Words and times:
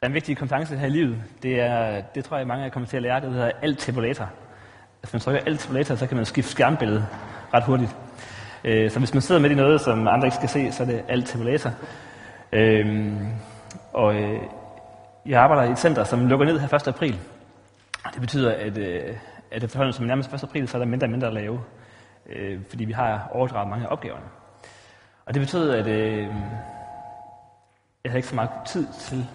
Der 0.00 0.06
er 0.06 0.08
en 0.08 0.14
vigtig 0.14 0.36
kompetence 0.36 0.76
her 0.76 0.86
i 0.86 0.90
livet. 0.90 1.22
Det, 1.42 1.60
er, 1.60 2.00
det 2.00 2.24
tror 2.24 2.36
jeg, 2.36 2.46
mange 2.46 2.62
af 2.62 2.66
jer 2.66 2.72
kommer 2.72 2.88
til 2.88 2.96
at 2.96 3.02
lære. 3.02 3.20
Det 3.20 3.32
hedder 3.32 3.50
alt 3.62 3.78
tabulator. 3.78 4.24
Altså, 4.24 5.00
hvis 5.00 5.12
man 5.12 5.20
trykker 5.20 5.40
alt 5.46 5.60
tabulator, 5.60 5.94
så 5.94 6.06
kan 6.06 6.16
man 6.16 6.26
skifte 6.26 6.50
skærmbillede 6.50 7.06
ret 7.54 7.64
hurtigt. 7.64 7.96
Øh, 8.64 8.90
så 8.90 8.98
hvis 8.98 9.14
man 9.14 9.22
sidder 9.22 9.40
med 9.40 9.50
i 9.50 9.54
noget, 9.54 9.80
som 9.80 10.08
andre 10.08 10.26
ikke 10.26 10.36
skal 10.36 10.48
se, 10.48 10.72
så 10.72 10.82
er 10.82 10.86
det 10.86 11.04
alt 11.08 11.26
tabulator. 11.26 11.70
Øhm, 12.52 13.28
og 13.92 14.14
øh, 14.14 14.40
jeg 15.26 15.40
arbejder 15.40 15.68
i 15.68 15.72
et 15.72 15.78
center, 15.78 16.04
som 16.04 16.26
lukker 16.26 16.46
ned 16.46 16.58
her 16.58 16.74
1. 16.74 16.88
april. 16.88 17.20
Det 18.12 18.20
betyder, 18.20 18.54
at, 18.54 18.78
øh, 18.78 19.16
at 19.50 19.64
efterhånden 19.64 19.92
som 19.92 20.06
nærmest 20.06 20.32
1. 20.32 20.42
april, 20.42 20.68
så 20.68 20.76
er 20.76 20.78
der 20.78 20.86
mindre 20.86 21.06
og 21.06 21.10
mindre 21.10 21.26
at 21.26 21.34
lave. 21.34 21.60
Fordi 22.68 22.84
vi 22.84 22.92
har 22.92 23.28
overdraget 23.32 23.68
mange 23.68 23.86
af 23.86 23.92
opgaverne. 23.92 24.26
Og 25.26 25.34
det 25.34 25.40
betyder, 25.40 25.76
at 25.76 25.86
øh, 25.86 26.26
jeg 28.04 28.12
har 28.12 28.16
ikke 28.16 28.28
så 28.28 28.34
meget 28.34 28.50
tid 28.66 28.86
til 29.00 29.26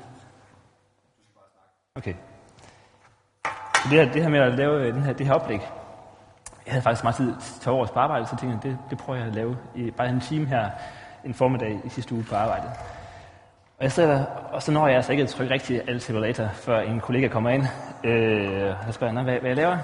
Okay. 1.96 2.14
Det 3.84 3.92
her, 3.92 4.14
det 4.14 4.22
her 4.22 4.30
med 4.30 4.40
at 4.40 4.54
lave 4.54 4.88
øh, 4.88 4.94
den 4.94 5.04
her, 5.04 5.14
det 5.14 5.28
her 5.28 5.34
oplæg, 5.34 5.60
jeg 6.66 6.74
havde 6.74 6.82
faktisk 6.84 7.04
meget 7.04 7.16
tid 7.16 7.34
til 7.62 7.72
års 7.72 7.92
på 7.92 8.00
arbejde, 8.00 8.26
så 8.26 8.36
tænkte 8.36 8.58
jeg, 8.58 8.64
det, 8.64 8.90
det 8.90 8.98
prøver 8.98 9.20
jeg 9.20 9.28
at 9.28 9.36
lave 9.36 9.58
i 9.76 9.92
bare 9.92 10.10
en 10.10 10.22
time 10.22 10.46
her 10.46 10.70
en 11.26 11.34
formiddag 11.34 11.82
i 11.84 11.90
sidste 11.90 12.16
uge 12.16 12.24
på 12.24 12.36
arbejdet. 12.36 12.70
Og 13.78 13.84
jeg 13.84 13.92
sidder 13.92 14.10
der, 14.10 14.26
og 14.26 14.64
så 14.64 14.72
når 14.72 14.88
jeg 14.88 14.96
altså 14.96 15.12
ikke 15.12 15.24
at 15.24 15.30
trykke 15.30 15.54
rigtig 15.54 15.90
alt 15.90 16.04
simulator, 16.04 16.48
før 16.54 16.80
en 16.80 17.00
kollega 17.00 17.28
kommer 17.28 17.50
ind. 17.50 17.64
Øh, 18.04 18.88
og 18.88 18.94
spørger 18.94 19.14
jeg, 19.14 19.24
hvad, 19.24 19.40
hvad 19.40 19.50
jeg 19.50 19.58
laver? 19.58 19.78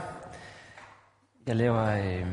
Jeg 1.47 1.55
laver, 1.55 1.83
øh, 1.83 2.27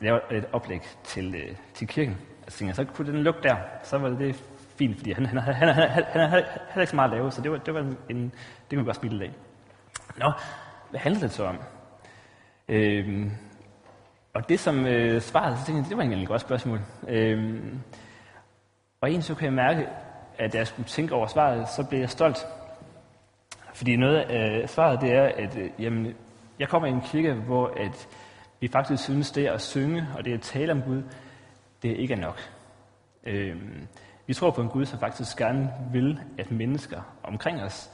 laver 0.00 0.20
et 0.30 0.44
oplæg 0.52 0.82
til, 1.04 1.34
øh, 1.34 1.56
til 1.74 1.88
kirken. 1.88 2.18
Så 2.48 2.58
tænker, 2.58 2.68
jeg, 2.68 2.76
så 2.76 2.84
kunne 2.94 3.12
den 3.12 3.22
lukke 3.22 3.42
der. 3.42 3.56
Så 3.82 3.98
var 3.98 4.08
det, 4.08 4.18
det 4.18 4.44
fint, 4.78 4.96
fordi 4.96 5.12
han, 5.12 5.26
han, 5.26 5.38
han, 5.38 5.54
han, 5.54 5.74
han, 5.74 5.88
han, 5.88 6.30
han 6.30 6.42
havde 6.68 6.82
ikke 6.82 6.90
så 6.90 6.96
meget 6.96 7.10
at 7.10 7.16
lave, 7.16 7.30
så 7.30 7.42
det 7.42 7.50
var, 7.50 7.58
det 7.58 7.74
var 7.74 7.80
en, 8.10 8.22
det 8.22 8.68
kan 8.68 8.78
man 8.78 8.84
bare 8.84 8.94
spille 8.94 9.24
af. 9.24 9.30
Nå, 10.16 10.32
hvad 10.90 11.00
handler 11.00 11.20
det 11.20 11.30
så 11.30 11.44
om? 11.44 11.58
Øhm, 12.68 13.30
og 14.34 14.48
det 14.48 14.60
som 14.60 14.86
øh, 14.86 15.20
svarede, 15.20 15.56
så 15.56 15.66
tænkte 15.66 15.82
jeg, 15.82 15.88
det 15.88 15.96
var 15.96 16.02
egentlig 16.02 16.22
et 16.22 16.28
godt 16.28 16.40
spørgsmål. 16.40 16.80
Øhm, 17.08 17.80
og 19.00 19.10
en 19.10 19.22
så 19.22 19.34
kan 19.34 19.44
jeg 19.44 19.52
mærke, 19.52 19.86
at 20.38 20.52
da 20.52 20.58
jeg 20.58 20.66
skulle 20.66 20.88
tænke 20.88 21.14
over 21.14 21.26
svaret, 21.26 21.68
så 21.68 21.86
blev 21.88 22.00
jeg 22.00 22.10
stolt. 22.10 22.46
Fordi 23.74 23.96
noget 23.96 24.16
af 24.16 24.62
øh, 24.62 24.68
svaret, 24.68 25.00
det 25.00 25.12
er, 25.12 25.24
at 25.24 25.56
øh, 25.56 25.70
jamen, 25.78 26.14
jeg 26.58 26.68
kommer 26.68 26.88
i 26.88 26.90
en 26.90 27.00
kirke, 27.00 27.32
hvor 27.32 27.66
at 27.76 28.08
vi 28.60 28.68
faktisk 28.68 29.04
synes, 29.04 29.30
det 29.30 29.46
at 29.46 29.60
synge 29.60 30.06
og 30.18 30.24
det 30.24 30.34
at 30.34 30.40
tale 30.40 30.72
om 30.72 30.82
Gud, 30.82 31.02
det 31.82 31.96
ikke 31.96 32.14
er 32.14 32.18
nok. 32.18 32.40
Øhm, 33.24 33.86
vi 34.26 34.34
tror 34.34 34.50
på 34.50 34.62
en 34.62 34.68
Gud, 34.68 34.86
som 34.86 34.98
faktisk 34.98 35.36
gerne 35.36 35.70
vil, 35.92 36.20
at 36.38 36.50
mennesker 36.50 37.00
omkring 37.22 37.62
os 37.62 37.90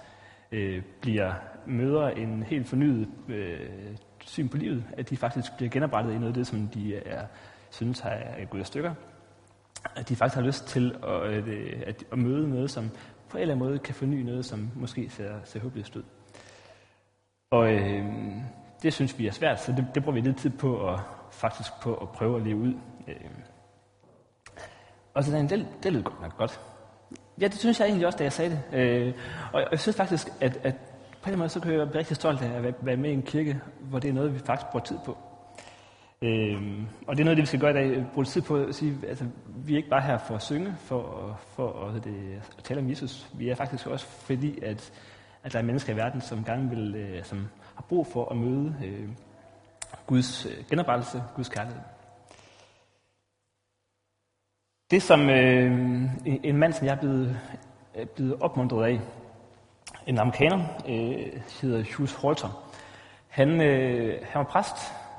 øh, 0.53 0.83
bliver 1.01 1.33
møder 1.67 2.09
en 2.09 2.43
helt 2.43 2.69
fornyet 2.69 3.09
øh, 3.29 3.61
syn 4.21 4.49
på 4.49 4.57
livet, 4.57 4.85
at 4.93 5.11
de 5.11 5.17
faktisk 5.17 5.57
bliver 5.57 5.71
genoprettet 5.71 6.13
i 6.13 6.15
noget 6.15 6.29
af 6.29 6.35
det, 6.35 6.47
som 6.47 6.69
de 6.69 6.97
er, 6.97 7.27
synes 7.71 8.01
har, 8.01 8.11
er 8.11 8.45
gået 8.45 8.67
stykker. 8.67 8.95
At 9.97 10.09
de 10.09 10.17
faktisk 10.17 10.35
har 10.35 10.43
lyst 10.43 10.67
til 10.67 10.97
at, 11.03 11.23
at, 11.23 11.45
øh, 11.47 11.83
at, 11.87 12.05
at 12.13 12.19
møde 12.19 12.49
noget, 12.49 12.71
som 12.71 12.91
på 13.29 13.37
en 13.37 13.43
eller 13.43 13.55
anden 13.55 13.69
måde 13.69 13.79
kan 13.79 13.95
forny 13.95 14.23
noget, 14.23 14.45
som 14.45 14.71
måske 14.75 15.11
ser, 15.11 15.35
ser 15.45 15.61
håbløst 15.61 15.97
ud. 15.97 16.03
Og 17.51 17.73
øh, 17.73 18.05
det 18.83 18.93
synes 18.93 19.19
vi 19.19 19.27
er 19.27 19.33
svært, 19.33 19.61
så 19.61 19.73
det, 19.73 19.87
det 19.95 20.03
bruger 20.05 20.15
vi 20.15 20.21
lidt 20.21 20.39
tid 20.39 20.51
på 20.51 20.89
at, 20.89 21.01
faktisk 21.31 21.73
på 21.83 21.95
at 21.95 22.09
prøve 22.09 22.37
at 22.37 22.43
leve 22.43 22.57
ud. 22.57 22.75
Øh, 23.09 23.15
og 25.15 25.25
så 25.25 25.31
sagde 25.31 25.49
det, 25.49 25.67
det 25.83 25.93
lyder 25.93 26.05
godt 26.05 26.23
nok 26.23 26.37
godt. 26.37 26.61
Ja, 27.41 27.49
det 27.49 27.59
synes 27.59 27.81
jeg 27.81 27.87
egentlig 27.87 28.07
også, 28.07 28.19
da 28.19 28.25
jeg 28.25 28.33
sagde 28.33 28.51
det. 28.51 28.79
Øh, 28.79 29.15
og 29.53 29.63
jeg 29.71 29.81
synes 29.81 29.97
faktisk, 29.97 30.29
at, 30.41 30.59
at 30.63 30.75
på 31.23 31.31
en 31.31 31.39
måde, 31.39 31.49
så 31.49 31.61
kan 31.61 31.73
jeg 31.73 31.79
være 31.79 31.95
rigtig 31.95 32.17
stolt 32.17 32.43
af 32.43 32.51
at 32.51 32.75
være 32.83 32.97
med 32.97 33.11
i 33.11 33.13
en 33.13 33.23
kirke, 33.23 33.61
hvor 33.81 33.99
det 33.99 34.09
er 34.09 34.13
noget, 34.13 34.35
vi 34.35 34.39
faktisk 34.39 34.71
bruger 34.71 34.85
tid 34.85 34.99
på. 35.05 35.17
Øh, 36.23 36.83
og 37.07 37.17
det 37.17 37.21
er 37.21 37.25
noget, 37.25 37.37
det 37.37 37.43
vi 37.43 37.47
skal 37.47 37.61
gøre 37.61 37.71
i 37.71 37.75
dag, 37.75 38.07
bruge 38.15 38.25
tid 38.25 38.43
på 38.43 38.57
at 38.57 38.75
sige, 38.75 38.99
altså, 39.09 39.25
vi 39.47 39.73
er 39.73 39.77
ikke 39.77 39.89
bare 39.89 40.01
her 40.01 40.19
for 40.19 40.35
at 40.35 40.43
synge, 40.43 40.75
for, 40.79 41.39
for 41.57 41.87
at, 41.87 42.05
det, 42.05 42.43
at 42.59 42.65
tale 42.65 42.81
om 42.81 42.91
Jesus. 42.91 43.29
Vi 43.33 43.49
er 43.49 43.55
faktisk 43.55 43.87
også 43.87 44.07
fordi, 44.07 44.65
at, 44.65 44.93
at 45.45 45.53
der 45.53 45.59
er 45.59 45.63
mennesker 45.63 45.93
i 45.93 45.97
verden, 45.97 46.21
som 46.21 46.45
gerne 46.45 46.71
vil, 46.71 46.95
øh, 46.95 47.25
som 47.25 47.49
har 47.75 47.85
brug 47.89 48.07
for 48.07 48.29
at 48.31 48.37
møde 48.37 48.75
øh, 48.85 49.09
Guds 50.07 50.47
øh, 50.47 50.53
genoprettelse, 50.71 51.23
Guds 51.37 51.49
kærlighed. 51.49 51.81
Det, 54.91 55.03
som 55.03 55.31
øh, 55.31 55.73
en 56.27 56.57
mand, 56.57 56.73
som 56.73 56.87
jeg 56.87 56.93
er 56.93 57.01
blevet, 57.01 57.39
er 57.95 58.05
blevet 58.05 58.37
opmuntret 58.41 58.85
af, 58.85 59.01
en 60.07 60.19
amerikaner, 60.19 60.65
øh, 60.89 61.41
hedder 61.61 61.85
Hughes 61.97 62.15
Halter. 62.23 62.73
Han, 63.29 63.61
øh, 63.61 64.19
han 64.23 64.39
var 64.39 64.45
præst, 64.45 64.77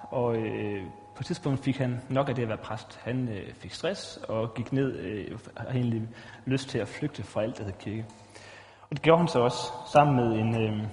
og 0.09 0.35
øh, 0.35 0.83
på 1.15 1.19
et 1.19 1.25
tidspunkt 1.25 1.63
fik 1.63 1.77
han 1.77 2.01
nok 2.09 2.29
af 2.29 2.35
det 2.35 2.41
at 2.41 2.47
være 2.47 2.57
præst. 2.57 2.99
Han 3.03 3.29
øh, 3.29 3.53
fik 3.53 3.73
stress 3.73 4.17
og 4.17 4.53
gik 4.53 4.73
ned 4.73 4.97
øh, 4.99 5.37
og 5.55 5.61
havde 5.61 5.75
egentlig 5.75 6.01
lyst 6.45 6.69
til 6.69 6.77
at 6.77 6.87
flygte 6.87 7.23
fra 7.23 7.43
alt, 7.43 7.57
der 7.57 7.63
hed 7.63 7.73
kirke. 7.79 8.05
Og 8.81 8.89
det 8.89 9.01
gjorde 9.01 9.17
han 9.19 9.27
så 9.27 9.39
også 9.39 9.71
sammen 9.93 10.15
med 10.15 10.39
en, 10.39 10.61
øh, 10.61 10.87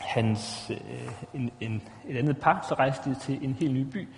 hans, 0.00 0.70
øh, 0.70 1.40
en, 1.40 1.50
en, 1.60 1.82
et 2.08 2.16
andet 2.16 2.38
par, 2.40 2.66
så 2.68 2.74
rejste 2.74 3.10
de 3.10 3.14
til 3.20 3.44
en 3.44 3.52
helt 3.54 3.74
ny 3.74 3.82
by, 3.82 4.08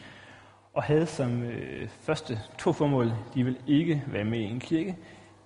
og 0.77 0.83
havde 0.83 1.07
som 1.07 1.43
øh, 1.43 1.89
første 1.89 2.41
to 2.59 2.73
formål, 2.73 3.13
de 3.35 3.45
ville 3.45 3.59
ikke 3.67 4.03
være 4.07 4.25
med 4.25 4.39
i 4.39 4.45
en 4.45 4.61
kirke, 4.61 4.97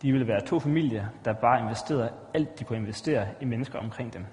de 0.03 0.13
ville 0.13 0.27
være 0.27 0.41
to 0.47 0.59
familier, 0.59 1.07
der 1.25 1.33
bare 1.33 1.63
investerede 1.63 2.11
alt, 2.35 2.59
de 2.59 2.65
kunne 2.65 2.79
investere 2.79 3.27
i 3.41 3.45
mennesker 3.45 3.79
omkring 3.79 4.15
dem. 4.15 4.25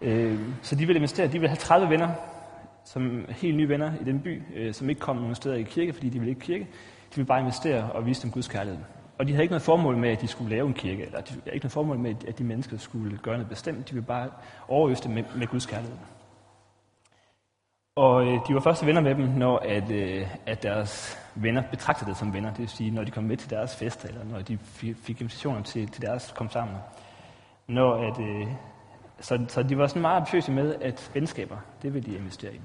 Øh, 0.00 0.40
så 0.62 0.74
de 0.74 0.86
ville 0.86 0.96
investere, 0.96 1.26
de 1.26 1.32
ville 1.32 1.48
have 1.48 1.56
30 1.56 1.90
venner, 1.90 2.08
som 2.84 3.24
helt 3.28 3.56
nye 3.56 3.68
venner 3.68 3.92
i 4.00 4.04
den 4.04 4.20
by, 4.20 4.42
øh, 4.54 4.74
som 4.74 4.88
ikke 4.88 5.00
kom 5.00 5.16
nogen 5.16 5.34
steder 5.34 5.56
i 5.56 5.62
kirke, 5.62 5.92
fordi 5.92 6.08
de 6.08 6.18
ville 6.18 6.30
ikke 6.30 6.40
kirke. 6.40 6.64
De 7.10 7.16
ville 7.16 7.26
bare 7.26 7.40
investere 7.40 7.92
og 7.92 8.06
vise 8.06 8.22
dem 8.22 8.30
Guds 8.30 8.48
kærlighed. 8.48 8.80
Og 9.18 9.26
de 9.26 9.32
havde 9.32 9.42
ikke 9.42 9.52
noget 9.52 9.62
formål 9.62 9.96
med, 9.96 10.10
at 10.10 10.20
de 10.20 10.26
skulle 10.26 10.50
lave 10.50 10.66
en 10.66 10.74
kirke, 10.74 11.02
eller 11.02 11.20
de 11.20 11.32
havde 11.32 11.54
ikke 11.54 11.64
noget 11.64 11.72
formål 11.72 11.98
med, 11.98 12.14
at 12.28 12.38
de 12.38 12.44
mennesker 12.44 12.78
skulle 12.78 13.18
gøre 13.18 13.34
noget 13.34 13.48
bestemt. 13.48 13.88
De 13.88 13.94
ville 13.94 14.06
bare 14.06 14.28
overøste 14.68 15.08
med, 15.08 15.24
med 15.36 15.46
Guds 15.46 15.66
kærlighed. 15.66 15.96
Og 18.00 18.26
øh, 18.26 18.40
de 18.48 18.54
var 18.54 18.60
første 18.60 18.86
venner 18.86 19.00
med 19.00 19.14
dem, 19.14 19.24
når 19.24 19.58
at, 19.58 19.90
øh, 19.90 20.26
at 20.46 20.62
deres 20.62 21.18
venner 21.34 21.62
betragtede 21.70 22.10
det 22.10 22.18
som 22.18 22.34
venner. 22.34 22.50
Det 22.50 22.58
vil 22.58 22.68
sige, 22.68 22.90
når 22.90 23.04
de 23.04 23.10
kom 23.10 23.24
med 23.24 23.36
til 23.36 23.50
deres 23.50 23.76
fester, 23.76 24.08
eller 24.08 24.24
når 24.24 24.40
de 24.40 24.58
fik 25.02 25.20
invitationer 25.20 25.62
til, 25.62 25.88
til 25.88 26.02
deres 26.02 26.32
kom 26.36 26.50
sammen. 26.50 26.76
Når 27.66 27.94
at, 27.94 28.20
øh, 28.20 28.46
så, 29.20 29.44
så 29.48 29.62
de 29.62 29.78
var 29.78 29.86
sådan 29.86 30.02
meget 30.02 30.16
ambitiøse 30.16 30.52
med, 30.52 30.74
at 30.80 31.10
venskaber, 31.14 31.56
det 31.82 31.94
ville 31.94 32.12
de 32.12 32.16
investere 32.16 32.54
i. 32.54 32.60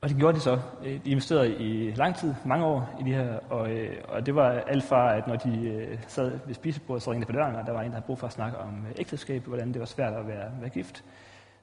Og 0.00 0.08
det 0.08 0.16
gjorde 0.16 0.36
de 0.36 0.40
så. 0.42 0.58
Øh, 0.84 1.04
de 1.04 1.10
investerede 1.10 1.56
i 1.56 1.90
lang 1.90 2.16
tid, 2.16 2.34
mange 2.44 2.64
år 2.64 2.96
i 3.00 3.02
det 3.02 3.14
her, 3.14 3.38
og, 3.50 3.70
øh, 3.70 3.96
og 4.08 4.26
det 4.26 4.34
var 4.34 4.50
alt 4.50 4.84
fra, 4.84 5.16
at 5.16 5.26
når 5.26 5.36
de 5.36 5.68
øh, 5.68 5.98
sad 6.06 6.38
ved 6.46 6.54
spisebordet, 6.54 7.02
så 7.02 7.10
ringede 7.10 7.26
på 7.26 7.32
døren, 7.32 7.56
og 7.56 7.66
der 7.66 7.72
var 7.72 7.80
en, 7.80 7.86
der 7.86 7.92
havde 7.92 8.06
brug 8.06 8.18
for 8.18 8.26
at 8.26 8.32
snakke 8.32 8.58
om 8.58 8.86
øh, 8.88 8.94
ægteskab, 8.98 9.42
hvordan 9.42 9.72
det 9.72 9.80
var 9.80 9.86
svært 9.86 10.14
at 10.14 10.26
være, 10.26 10.50
være 10.60 10.70
gift. 10.70 11.04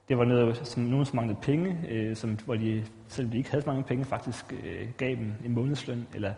Det 0.08 0.18
var 0.18 0.26
noget, 0.26 0.68
som 0.68 0.84
nogen, 0.84 1.06
som 1.06 1.16
manglede 1.16 1.40
penge, 1.42 1.78
øh, 1.90 2.16
som, 2.16 2.38
hvor 2.46 2.56
de, 2.56 2.86
selvom 3.08 3.32
de 3.32 3.38
ikke 3.38 3.50
havde 3.52 3.62
så 3.64 3.70
mange 3.70 3.84
penge, 3.84 4.06
faktisk 4.06 4.54
øh, 4.54 4.88
gav 4.98 5.16
dem 5.16 5.34
en 5.46 5.54
månedsløn. 5.54 6.08
Eller 6.14 6.34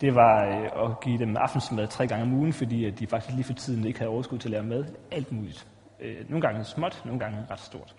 det 0.00 0.14
var 0.14 0.46
øh, 0.46 0.90
at 0.90 1.00
give 1.00 1.18
dem 1.18 1.36
aftensmad 1.36 1.86
tre 1.86 2.06
gange 2.06 2.22
om 2.22 2.32
ugen, 2.32 2.52
fordi 2.52 2.84
at 2.84 2.98
de 2.98 3.06
faktisk 3.06 3.34
lige 3.34 3.44
for 3.44 3.52
tiden 3.52 3.86
ikke 3.86 3.98
havde 3.98 4.10
overskud 4.10 4.38
til 4.38 4.48
at 4.48 4.50
lave 4.50 4.64
mad. 4.64 4.84
Alt 5.10 5.32
muligt. 5.32 5.66
Øh, 6.00 6.30
nogle 6.30 6.40
gange 6.40 6.64
småt, 6.64 7.02
nogle 7.04 7.20
gange 7.20 7.38
ret 7.50 7.60
stort. 7.60 7.94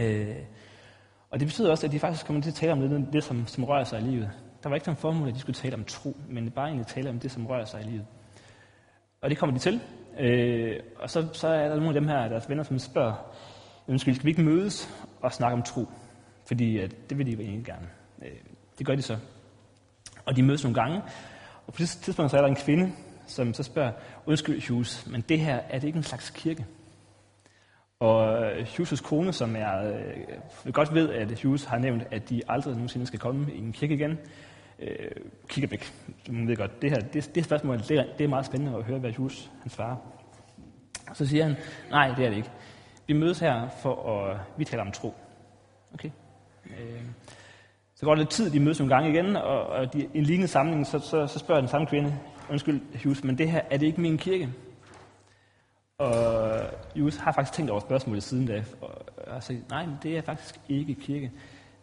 Øh, 0.00 0.36
og 1.30 1.40
det 1.40 1.48
betyder 1.48 1.70
også, 1.70 1.86
at 1.86 1.92
de 1.92 1.98
faktisk 1.98 2.26
kommer 2.26 2.42
til 2.42 2.50
at 2.50 2.54
tale 2.54 2.72
om 2.72 2.80
det, 2.80 3.08
det 3.12 3.24
som, 3.24 3.46
som 3.46 3.64
rører 3.64 3.84
sig 3.84 4.00
i 4.00 4.04
livet. 4.04 4.30
Der 4.62 4.68
var 4.68 4.76
ikke 4.76 4.84
sådan 4.84 5.00
formål, 5.00 5.28
at 5.28 5.34
de 5.34 5.40
skulle 5.40 5.56
tale 5.56 5.74
om 5.74 5.84
tro, 5.84 6.16
men 6.28 6.50
bare 6.50 6.66
egentlig 6.66 6.86
tale 6.86 7.10
om 7.10 7.18
det, 7.18 7.30
som 7.30 7.46
rører 7.46 7.64
sig 7.64 7.80
i 7.80 7.84
livet. 7.84 8.06
Og 9.20 9.30
det 9.30 9.38
kommer 9.38 9.56
de 9.56 9.60
til. 9.60 9.80
Øh, 10.18 10.80
og 10.96 11.10
så, 11.10 11.28
så 11.32 11.48
er 11.48 11.68
der 11.68 11.74
nogle 11.74 11.88
af 11.88 11.94
dem 11.94 12.08
her, 12.08 12.28
deres 12.28 12.48
venner, 12.48 12.62
som 12.62 12.78
spørger, 12.78 13.34
undskyld, 13.90 14.14
skal 14.14 14.24
vi 14.24 14.30
ikke 14.30 14.42
mødes 14.42 14.88
og 15.20 15.32
snakke 15.32 15.56
om 15.56 15.62
tro? 15.62 15.86
Fordi 16.46 16.78
at 16.78 17.10
det 17.10 17.18
vil 17.18 17.26
de 17.26 17.32
egentlig 17.32 17.64
gerne. 17.64 17.88
Øh, 18.22 18.30
det 18.78 18.86
gør 18.86 18.94
de 18.94 19.02
så. 19.02 19.16
Og 20.24 20.36
de 20.36 20.42
mødes 20.42 20.64
nogle 20.64 20.82
gange, 20.82 21.02
og 21.66 21.72
på 21.72 21.78
det 21.78 21.88
tidspunkt 21.88 22.30
så 22.30 22.36
er 22.36 22.40
der 22.40 22.48
en 22.48 22.56
kvinde, 22.56 22.92
som 23.26 23.54
så 23.54 23.62
spørger, 23.62 23.92
undskyld 24.26 24.68
Hughes, 24.68 25.06
men 25.06 25.20
det 25.20 25.40
her, 25.40 25.56
er 25.56 25.78
det 25.78 25.86
ikke 25.86 25.96
en 25.96 26.02
slags 26.02 26.30
kirke? 26.30 26.66
Og 28.00 28.44
øh, 28.44 28.66
Hughes' 28.66 29.02
kone, 29.02 29.32
som 29.32 29.56
er, 29.56 29.92
øh, 30.66 30.72
godt 30.72 30.94
ved, 30.94 31.10
at 31.10 31.42
Hughes 31.42 31.64
har 31.64 31.78
nævnt, 31.78 32.02
at 32.10 32.30
de 32.30 32.42
aldrig 32.48 32.74
nogensinde 32.74 33.06
skal 33.06 33.18
komme 33.18 33.52
i 33.52 33.58
en 33.58 33.72
kirke 33.72 33.94
igen, 33.94 34.18
øh, 34.78 35.10
kigger 35.48 35.68
væk. 35.68 35.92
Man 36.28 36.48
ved 36.48 36.56
godt, 36.56 36.82
det 36.82 36.90
her 36.90 37.00
det, 37.00 37.34
det 37.34 37.44
spørgsmål, 37.44 37.78
det 37.78 37.90
er, 37.90 38.04
det 38.18 38.24
er 38.24 38.28
meget 38.28 38.46
spændende 38.46 38.78
at 38.78 38.84
høre, 38.84 38.98
hvad 38.98 39.12
Hughes 39.12 39.50
han 39.60 39.70
svarer. 39.70 39.96
Så 41.14 41.26
siger 41.26 41.44
han, 41.44 41.56
nej, 41.90 42.14
det 42.16 42.24
er 42.24 42.28
det 42.28 42.36
ikke. 42.36 42.50
Vi 43.10 43.14
mødes 43.14 43.38
her 43.38 43.68
for 43.68 44.12
at... 44.12 44.38
Vi 44.56 44.64
taler 44.64 44.82
om 44.84 44.92
tro. 44.92 45.14
Okay? 45.94 46.10
Øh, 46.66 47.02
så 47.94 48.04
går 48.04 48.14
der 48.14 48.18
lidt 48.18 48.30
tid, 48.30 48.50
de 48.50 48.60
mødes 48.60 48.78
nogle 48.78 48.94
gange 48.94 49.10
igen, 49.10 49.36
og, 49.36 49.66
og 49.66 49.92
de, 49.92 49.98
i 50.00 50.18
en 50.18 50.24
lignende 50.24 50.48
samling, 50.48 50.86
så, 50.86 50.98
så, 50.98 51.26
så 51.26 51.38
spørger 51.38 51.60
den 51.60 51.68
samme 51.68 51.86
kvinde, 51.86 52.18
undskyld 52.50 53.02
Hughes, 53.02 53.24
men 53.24 53.38
det 53.38 53.50
her, 53.50 53.60
er 53.70 53.76
det 53.76 53.86
ikke 53.86 54.00
min 54.00 54.18
kirke? 54.18 54.48
Og 55.98 56.60
Jus 56.94 57.16
har 57.16 57.32
faktisk 57.32 57.52
tænkt 57.52 57.70
over 57.70 57.80
spørgsmålet 57.80 58.22
siden 58.22 58.46
da, 58.46 58.64
og 58.80 58.90
har 59.28 59.40
sagt, 59.40 59.70
nej, 59.70 59.86
men 59.86 59.96
det 60.02 60.16
er 60.16 60.22
faktisk 60.22 60.60
ikke 60.68 60.94
kirke. 60.94 61.32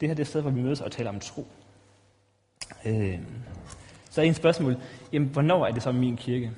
Det 0.01 0.09
her 0.09 0.15
det 0.15 0.19
er 0.19 0.23
et 0.23 0.27
sted, 0.27 0.41
hvor 0.41 0.51
vi 0.51 0.61
mødes 0.61 0.81
og 0.81 0.91
taler 0.91 1.09
om 1.09 1.19
tro. 1.19 1.47
Øh, 2.85 3.19
så 4.09 4.21
er 4.21 4.25
en 4.25 4.33
spørgsmål, 4.33 4.75
jamen, 5.13 5.27
hvornår 5.27 5.65
er 5.65 5.71
det 5.71 5.83
så 5.83 5.91
min 5.91 6.17
kirke? 6.17 6.51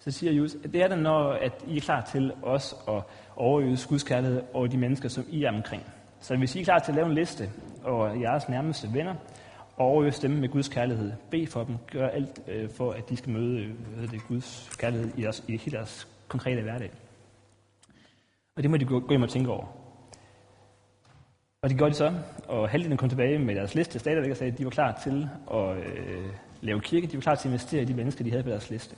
Så 0.00 0.10
siger 0.10 0.32
Jus, 0.32 0.54
at 0.64 0.72
det 0.72 0.82
er 0.82 0.88
det, 0.88 0.98
når 0.98 1.32
at 1.32 1.64
I 1.66 1.76
er 1.76 1.80
klar 1.80 2.00
til 2.00 2.32
os 2.42 2.74
at 2.88 3.02
overøve 3.36 3.78
Guds 3.88 4.02
kærlighed 4.02 4.42
over 4.52 4.66
de 4.66 4.76
mennesker, 4.76 5.08
som 5.08 5.24
I 5.30 5.44
er 5.44 5.52
omkring. 5.52 5.82
Så 6.20 6.36
hvis 6.36 6.56
I 6.56 6.60
er 6.60 6.64
klar 6.64 6.78
til 6.78 6.92
at 6.92 6.96
lave 6.96 7.08
en 7.08 7.14
liste 7.14 7.50
over 7.84 8.14
jeres 8.20 8.48
nærmeste 8.48 8.88
venner, 8.92 9.14
og 9.76 9.86
overøve 9.86 10.12
dem 10.22 10.30
med 10.30 10.48
Guds 10.48 10.68
kærlighed, 10.68 11.12
bed 11.30 11.46
for 11.46 11.64
dem, 11.64 11.76
gør 11.92 12.08
alt 12.08 12.40
øh, 12.48 12.70
for, 12.70 12.92
at 12.92 13.10
de 13.10 13.16
skal 13.16 13.32
møde 13.32 13.58
øh, 13.58 14.10
det, 14.10 14.20
Guds 14.28 14.76
kærlighed 14.78 15.10
i, 15.16 15.22
deres, 15.22 15.44
i 15.48 15.56
hele 15.56 15.76
deres 15.76 16.08
konkrete 16.28 16.62
hverdag. 16.62 16.90
Og 18.56 18.62
det 18.62 18.70
må 18.70 18.76
de 18.76 18.84
gå, 18.84 19.00
gå 19.00 19.08
hjem 19.08 19.22
og 19.22 19.28
tænke 19.28 19.50
over. 19.50 19.66
Og 21.62 21.70
det 21.70 21.78
gjorde 21.78 21.92
de 21.92 21.96
så, 21.96 22.12
og 22.48 22.68
halvdelen 22.68 22.98
kom 22.98 23.08
tilbage 23.08 23.38
med 23.38 23.54
deres 23.54 23.74
liste 23.74 23.98
stadigvæk 23.98 24.30
og 24.30 24.36
sagde, 24.36 24.52
at 24.52 24.58
de 24.58 24.64
var 24.64 24.70
klar 24.70 25.00
til 25.02 25.28
at 25.52 25.76
øh, 25.76 26.30
lave 26.60 26.80
kirke, 26.80 27.06
de 27.06 27.14
var 27.14 27.20
klar 27.20 27.34
til 27.34 27.48
at 27.48 27.52
investere 27.52 27.82
i 27.82 27.84
de 27.84 27.94
mennesker, 27.94 28.24
de 28.24 28.30
havde 28.30 28.42
på 28.42 28.50
deres 28.50 28.70
liste. 28.70 28.96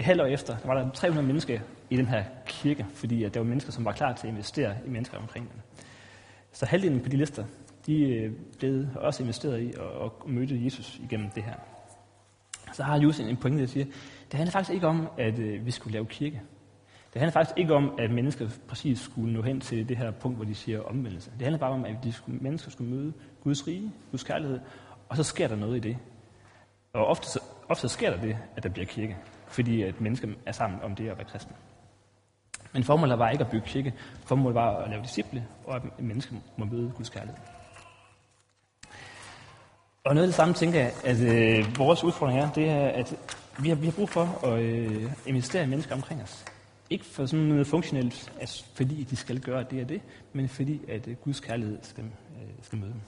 Et 0.00 0.06
halvt 0.06 0.20
år 0.20 0.26
efter 0.26 0.56
der 0.56 0.66
var 0.66 0.74
der 0.74 0.90
300 0.90 1.26
mennesker 1.26 1.60
i 1.90 1.96
den 1.96 2.06
her 2.06 2.24
kirke, 2.46 2.86
fordi 2.94 3.24
at 3.24 3.34
der 3.34 3.40
var 3.40 3.46
mennesker, 3.46 3.72
som 3.72 3.84
var 3.84 3.92
klar 3.92 4.12
til 4.12 4.26
at 4.26 4.32
investere 4.32 4.74
i 4.86 4.90
mennesker 4.90 5.18
omkring 5.18 5.52
dem. 5.52 5.60
Så 6.52 6.66
halvdelen 6.66 7.00
på 7.00 7.08
de 7.08 7.16
lister, 7.16 7.44
de 7.86 8.02
øh, 8.02 8.32
blev 8.58 8.86
også 8.94 9.22
investeret 9.22 9.62
i 9.62 9.72
og, 9.78 9.92
og 9.92 10.22
mødte 10.26 10.64
Jesus 10.64 11.00
igennem 11.02 11.30
det 11.30 11.42
her. 11.42 11.54
Så 12.72 12.82
har 12.82 12.96
Jesus 12.96 13.20
en 13.20 13.36
pointe, 13.36 13.60
der 13.60 13.66
siger, 13.66 13.84
det 14.30 14.34
handler 14.34 14.52
faktisk 14.52 14.74
ikke 14.74 14.86
om, 14.86 15.08
at 15.18 15.38
øh, 15.38 15.66
vi 15.66 15.70
skulle 15.70 15.92
lave 15.92 16.06
kirke. 16.06 16.42
Det 17.12 17.20
handler 17.20 17.32
faktisk 17.32 17.58
ikke 17.58 17.74
om, 17.74 17.94
at 17.98 18.10
mennesker 18.10 18.48
præcis 18.68 18.98
skulle 18.98 19.32
nå 19.32 19.42
hen 19.42 19.60
til 19.60 19.88
det 19.88 19.96
her 19.96 20.10
punkt, 20.10 20.38
hvor 20.38 20.44
de 20.44 20.54
siger 20.54 20.82
omvendelse. 20.82 21.30
Det 21.30 21.42
handler 21.42 21.58
bare 21.58 21.72
om, 21.72 21.84
at 21.84 21.96
de 22.04 22.12
skulle, 22.12 22.38
mennesker 22.38 22.70
skulle 22.70 22.94
møde 22.94 23.12
Guds 23.44 23.66
rige, 23.66 23.92
Guds 24.10 24.22
kærlighed, 24.22 24.60
og 25.08 25.16
så 25.16 25.22
sker 25.22 25.48
der 25.48 25.56
noget 25.56 25.76
i 25.76 25.80
det. 25.80 25.96
Og 26.92 27.06
ofte, 27.06 27.40
ofte 27.68 27.88
sker 27.88 28.10
der 28.10 28.20
det, 28.20 28.36
at 28.56 28.62
der 28.62 28.68
bliver 28.68 28.86
kirke, 28.86 29.16
fordi 29.50 29.82
at 29.82 30.00
mennesker 30.00 30.28
er 30.46 30.52
sammen 30.52 30.82
om 30.82 30.94
det 30.94 31.08
at 31.08 31.16
være 31.16 31.26
kristne. 31.26 31.56
Men 32.72 32.84
formålet 32.84 33.18
var 33.18 33.30
ikke 33.30 33.44
at 33.44 33.50
bygge 33.50 33.66
kirke. 33.66 33.94
Formålet 34.24 34.54
var 34.54 34.76
at 34.76 34.90
lave 34.90 35.02
disciple, 35.02 35.46
og 35.66 35.76
at 35.76 35.82
mennesker 35.98 36.36
må 36.56 36.64
møde 36.64 36.92
Guds 36.96 37.10
kærlighed. 37.10 37.36
Og 40.04 40.14
noget 40.14 40.26
af 40.26 40.28
det 40.28 40.34
samme 40.34 40.54
tænker 40.54 40.80
jeg, 40.80 40.92
at 41.04 41.20
øh, 41.20 41.78
vores 41.78 42.04
udfordring 42.04 42.40
er, 42.40 42.52
det 42.52 42.68
er, 42.68 42.88
at 42.88 43.16
vi 43.58 43.68
har, 43.68 43.76
vi 43.76 43.86
har 43.86 43.92
brug 43.92 44.08
for 44.08 44.46
at 44.46 44.60
øh, 44.60 45.12
investere 45.26 45.62
i 45.64 45.66
mennesker 45.66 45.94
omkring 45.94 46.22
os. 46.22 46.44
Ikke 46.90 47.04
for 47.04 47.26
sådan 47.26 47.44
noget 47.46 47.66
funktionelt, 47.66 48.32
altså 48.40 48.64
fordi 48.74 49.04
de 49.10 49.16
skal 49.16 49.40
gøre 49.40 49.64
det 49.70 49.82
og 49.82 49.88
det, 49.88 50.00
men 50.32 50.48
fordi 50.48 50.80
at 50.88 51.08
øh, 51.08 51.16
Guds 51.16 51.40
kærlighed 51.40 51.78
skal, 51.82 52.04
øh, 52.04 52.48
skal 52.62 52.78
møde 52.78 52.92
dem. 52.92 53.00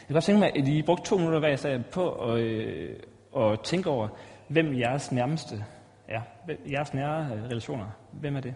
Jeg 0.00 0.06
kan 0.06 0.14
godt 0.14 0.24
tænke 0.24 0.38
mig, 0.38 0.56
at 0.56 0.68
I 0.68 0.82
brugte 0.82 1.04
to 1.04 1.16
minutter 1.16 1.38
hver 1.38 1.56
sag 1.56 1.84
på 1.92 2.10
at, 2.10 2.40
øh, 2.40 2.96
at 3.36 3.60
tænke 3.60 3.90
over, 3.90 4.08
hvem 4.50 4.78
jeres 4.78 5.12
nærmeste 5.12 5.64
er. 6.08 6.22
Jeres 6.70 6.94
nære 6.94 7.36
øh, 7.36 7.44
relationer. 7.44 7.86
Hvem 8.12 8.36
er 8.36 8.40
det? 8.40 8.54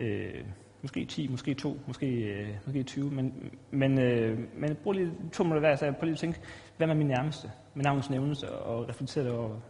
Øh, 0.00 0.44
måske 0.82 1.04
10, 1.04 1.28
måske 1.28 1.54
2, 1.54 1.80
måske, 1.86 2.06
øh, 2.06 2.54
måske 2.66 2.82
20, 2.82 3.10
men, 3.10 3.50
men, 3.70 4.00
øh, 4.00 4.38
men 4.54 4.76
brug 4.82 4.92
lige 4.92 5.12
to 5.32 5.44
minutter 5.44 5.60
hver 5.60 5.76
sag 5.76 5.96
på 5.96 6.04
lige 6.04 6.12
at 6.12 6.18
tænke, 6.18 6.40
hvem 6.76 6.90
er 6.90 6.94
min 6.94 7.06
nærmeste? 7.06 7.50
Med 7.74 7.84
navnets 7.84 8.10
nævnelse, 8.10 8.52
og 8.52 8.88
reflektere 8.88 9.32
over, 9.32 9.60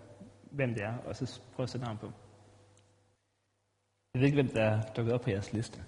hvem 0.50 0.74
det 0.74 0.82
er, 0.82 0.94
og 1.06 1.16
så 1.16 1.40
prøve 1.54 1.64
at 1.64 1.70
sætte 1.70 1.84
navn 1.86 1.98
på. 1.98 2.12
Jeg 4.14 4.20
ved 4.20 4.26
ikke, 4.26 4.42
hvem 4.42 4.54
der 4.54 4.62
er 4.62 4.82
dukket 4.96 5.14
op 5.14 5.20
på 5.20 5.30
jeres 5.30 5.52
liste. 5.52 5.82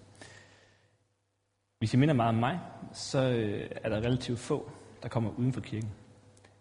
Hvis 1.79 1.95
I 1.95 1.97
minder 1.97 2.15
meget 2.15 2.29
om 2.29 2.35
mig, 2.35 2.61
så 2.93 3.31
øh, 3.31 3.71
er 3.85 3.89
der 3.89 3.97
relativt 3.97 4.39
få, 4.39 4.71
der 5.03 5.09
kommer 5.09 5.31
uden 5.39 5.53
for 5.53 5.61
kirken. 5.61 5.91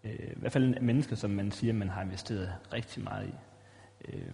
Øh, 0.04 0.12
I 0.12 0.40
hvert 0.40 0.52
fald 0.52 0.80
mennesker, 0.80 1.16
som 1.16 1.30
man 1.30 1.50
siger, 1.50 1.72
man 1.72 1.88
har 1.88 2.02
investeret 2.02 2.54
rigtig 2.72 3.04
meget 3.04 3.28
i. 3.28 3.32
Øh, 4.08 4.32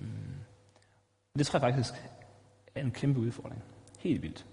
det 1.38 1.47
tror 1.47 1.59
jeg 1.59 1.75
faktisk 1.75 1.94
er 2.75 2.81
en 2.81 2.91
kæmpe 2.91 3.20
udfordring. 3.20 3.62
Helt 3.99 4.23
vildt. 4.23 4.47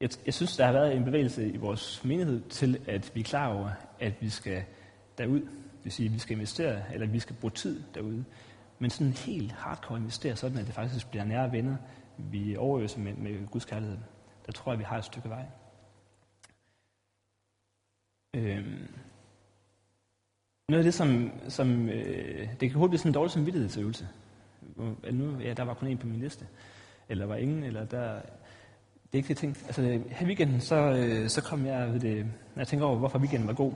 Jeg, 0.00 0.10
jeg 0.26 0.34
synes, 0.34 0.56
der 0.56 0.64
har 0.64 0.72
været 0.72 0.96
en 0.96 1.04
bevægelse 1.04 1.48
i 1.48 1.56
vores 1.56 2.04
menighed 2.04 2.48
til, 2.48 2.80
at 2.88 3.12
vi 3.14 3.20
er 3.20 3.24
klar 3.24 3.48
over, 3.48 3.70
at 4.00 4.14
vi 4.20 4.28
skal 4.28 4.64
derud. 5.18 5.40
Det 5.40 5.84
vil 5.84 5.92
sige, 5.92 6.06
at 6.06 6.14
vi 6.14 6.18
skal 6.18 6.36
investere, 6.36 6.94
eller 6.94 7.06
vi 7.06 7.18
skal 7.18 7.36
bruge 7.40 7.50
tid 7.50 7.82
derude. 7.94 8.24
Men 8.78 8.90
sådan 8.90 9.12
helt 9.12 9.52
hardcore 9.52 9.98
investere, 9.98 10.36
sådan 10.36 10.58
at 10.58 10.66
det 10.66 10.74
faktisk 10.74 11.10
bliver 11.10 11.24
nære 11.24 11.52
venner, 11.52 11.76
vi 12.18 12.56
overøser 12.56 13.00
med, 13.00 13.14
med 13.14 13.46
Guds 13.46 13.64
kærlighed. 13.64 13.98
Der 14.46 14.52
tror 14.52 14.72
jeg, 14.72 14.78
vi 14.78 14.84
har 14.84 14.98
et 14.98 15.04
stykke 15.04 15.28
vej. 15.28 15.46
Øhm. 18.34 18.88
Noget 20.68 20.78
af 20.78 20.84
det, 20.84 20.94
som, 20.94 21.30
som 21.48 21.88
øh, 21.88 22.48
det 22.60 22.70
kan 22.70 22.72
hurtigt 22.72 22.90
blive 22.90 22.98
sådan 22.98 23.10
en 23.10 23.14
dårlig 23.14 23.32
samvittighedsøvelse. 23.32 24.08
Nu, 25.12 25.40
ja, 25.40 25.52
der 25.52 25.62
var 25.62 25.74
kun 25.74 25.88
en 25.88 25.98
på 25.98 26.06
min 26.06 26.20
liste. 26.20 26.46
Eller 27.08 27.26
var 27.26 27.36
ingen, 27.36 27.64
eller 27.64 27.84
der... 27.84 28.14
Det 28.14 29.12
er 29.12 29.16
ikke 29.16 29.28
det 29.28 29.36
ting. 29.36 29.56
Altså, 29.66 29.82
her 29.82 30.22
i 30.22 30.24
weekenden, 30.24 30.60
så, 30.60 30.76
øh, 30.76 31.28
så 31.28 31.42
kom 31.42 31.66
jeg, 31.66 31.92
ved 31.92 32.00
det, 32.00 32.24
når 32.24 32.60
jeg 32.60 32.68
tænker 32.68 32.86
over, 32.86 32.98
hvorfor 32.98 33.18
weekenden 33.18 33.48
var 33.48 33.54
god. 33.54 33.72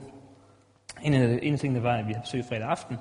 En 1.01 1.13
af, 1.13 1.39
en 1.41 1.53
af 1.53 1.59
tingene 1.59 1.83
var, 1.83 1.97
at 1.97 2.07
vi 2.07 2.13
havde 2.13 2.23
besøg 2.23 2.45
fredag 2.45 2.67
aften, 2.67 2.97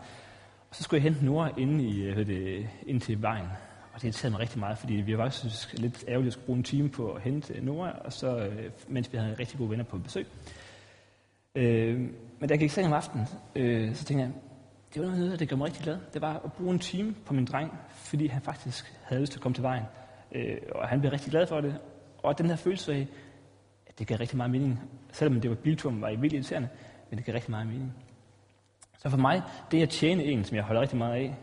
og 0.70 0.76
så 0.76 0.82
skulle 0.82 0.98
jeg 0.98 1.12
hente 1.12 1.24
Nora 1.24 1.50
inde, 1.58 1.84
i, 1.84 2.02
øh, 2.02 2.16
ved 2.16 2.24
det, 2.24 2.68
ind 2.86 3.00
til 3.00 3.22
vejen. 3.22 3.46
Og 3.92 4.02
det 4.02 4.04
irriterede 4.04 4.30
mig 4.30 4.40
rigtig 4.40 4.58
meget, 4.58 4.78
fordi 4.78 4.94
vi 4.94 5.18
var 5.18 5.24
faktisk 5.24 5.72
lidt 5.72 6.04
ærgerligt 6.08 6.26
at 6.26 6.32
skulle 6.32 6.46
bruge 6.46 6.58
en 6.58 6.64
time 6.64 6.88
på 6.88 7.12
at 7.12 7.22
hente 7.22 7.64
Nora, 7.64 7.98
og 8.04 8.12
så, 8.12 8.38
øh, 8.38 8.70
mens 8.88 9.12
vi 9.12 9.18
havde 9.18 9.36
rigtig 9.38 9.58
gode 9.58 9.70
venner 9.70 9.84
på 9.84 9.98
besøg. 9.98 10.26
Øh, 11.54 12.00
men 12.38 12.48
da 12.48 12.52
jeg 12.52 12.58
gik 12.58 12.70
seng 12.70 12.86
om 12.86 12.92
aftenen, 12.92 13.26
øh, 13.56 13.94
så 13.94 14.04
tænkte 14.04 14.24
jeg, 14.24 14.32
det 14.94 15.02
var 15.02 15.08
noget, 15.08 15.40
der 15.40 15.46
gjorde 15.46 15.58
mig 15.58 15.66
rigtig 15.66 15.82
glad. 15.82 15.98
Det 16.14 16.22
var 16.22 16.40
at 16.44 16.52
bruge 16.52 16.72
en 16.72 16.78
time 16.78 17.14
på 17.26 17.34
min 17.34 17.44
dreng, 17.44 17.78
fordi 17.88 18.26
han 18.26 18.42
faktisk 18.42 18.94
havde 19.02 19.20
lyst 19.20 19.32
til 19.32 19.38
at 19.38 19.42
komme 19.42 19.54
til 19.54 19.62
vejen. 19.62 19.84
Øh, 20.32 20.56
og 20.74 20.88
han 20.88 21.00
blev 21.00 21.12
rigtig 21.12 21.30
glad 21.30 21.46
for 21.46 21.60
det. 21.60 21.78
Og 22.18 22.38
den 22.38 22.46
her 22.46 22.56
følelse 22.56 22.92
af, 22.92 23.06
at 23.86 23.98
det 23.98 24.06
gav 24.06 24.18
rigtig 24.18 24.36
meget 24.36 24.50
mening. 24.50 24.80
Selvom 25.12 25.40
det 25.40 25.50
var 25.50 25.56
bilturen, 25.56 26.00
var 26.00 26.08
i 26.08 26.16
vildt 26.16 26.34
irriterende, 26.34 26.68
men 27.10 27.18
det 27.18 27.26
gav 27.26 27.32
rigtig 27.32 27.50
meget 27.50 27.66
mening. 27.66 27.94
Så 28.98 29.10
for 29.10 29.18
mig, 29.18 29.42
det 29.70 29.82
at 29.82 29.88
tjene 29.88 30.24
en, 30.24 30.44
som 30.44 30.56
jeg 30.56 30.64
holder 30.64 30.82
rigtig 30.82 30.98
meget 30.98 31.14
af, 31.14 31.36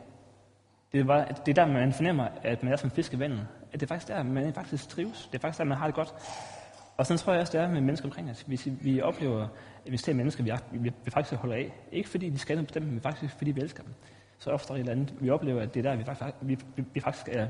det, 0.92 1.08
var, 1.08 1.26
det 1.26 1.58
er 1.58 1.66
der, 1.66 1.74
man 1.74 1.94
fornemmer, 1.94 2.28
at 2.44 2.64
man 2.64 2.74
er 2.74 2.78
som 2.78 2.92
fisk 2.92 3.14
i 3.14 3.20
vandet. 3.20 3.48
At 3.74 3.80
det 3.80 3.84
er 3.84 3.88
faktisk 3.88 4.08
der, 4.08 4.24
man 4.24 4.54
faktisk 4.54 4.90
trives. 4.90 5.30
Det 5.32 5.38
er 5.38 5.42
faktisk 5.42 5.58
der, 5.58 5.64
man 5.64 5.78
har 5.78 5.86
det 5.86 5.96
godt. 5.96 6.14
Og 6.98 7.06
sådan 7.06 7.18
tror 7.18 7.34
jeg 7.34 7.42
også, 7.42 7.58
det 7.58 7.66
er 7.66 7.72
med 7.72 7.82
mennesker 7.82 8.08
omkring 8.08 8.30
os. 8.30 8.42
Hvis 8.42 8.68
vi 8.82 9.02
oplever 9.02 9.44
at 9.44 9.50
investere 9.86 10.14
i 10.14 10.18
mennesker, 10.18 10.44
vi, 10.44 10.52
vi, 10.72 10.92
vi 11.06 11.12
faktisk 11.12 11.36
holder 11.36 11.56
af, 11.56 11.74
ikke 11.92 12.10
fordi 12.10 12.30
de 12.30 12.38
skal 12.38 12.56
noget 12.56 12.68
bestemt, 12.68 12.88
men 12.88 13.02
faktisk 13.02 13.38
fordi 13.38 13.52
vi 13.52 13.62
elsker 13.62 13.84
dem, 13.84 13.94
så 14.40 14.52
ofte 14.52 14.74
er 14.74 14.76
det 14.76 14.82
et 14.82 14.90
eller 14.90 15.02
andet, 15.02 15.22
vi 15.22 15.30
oplever, 15.30 15.62
at 15.62 15.74
det 15.74 15.86
er 15.86 15.90
der, 15.90 15.98
vi 15.98 16.04
faktisk, 16.04 16.36
vi, 16.42 16.58
vi, 16.76 16.84
vi 16.94 17.00
faktisk 17.00 17.28
er, 17.32 17.48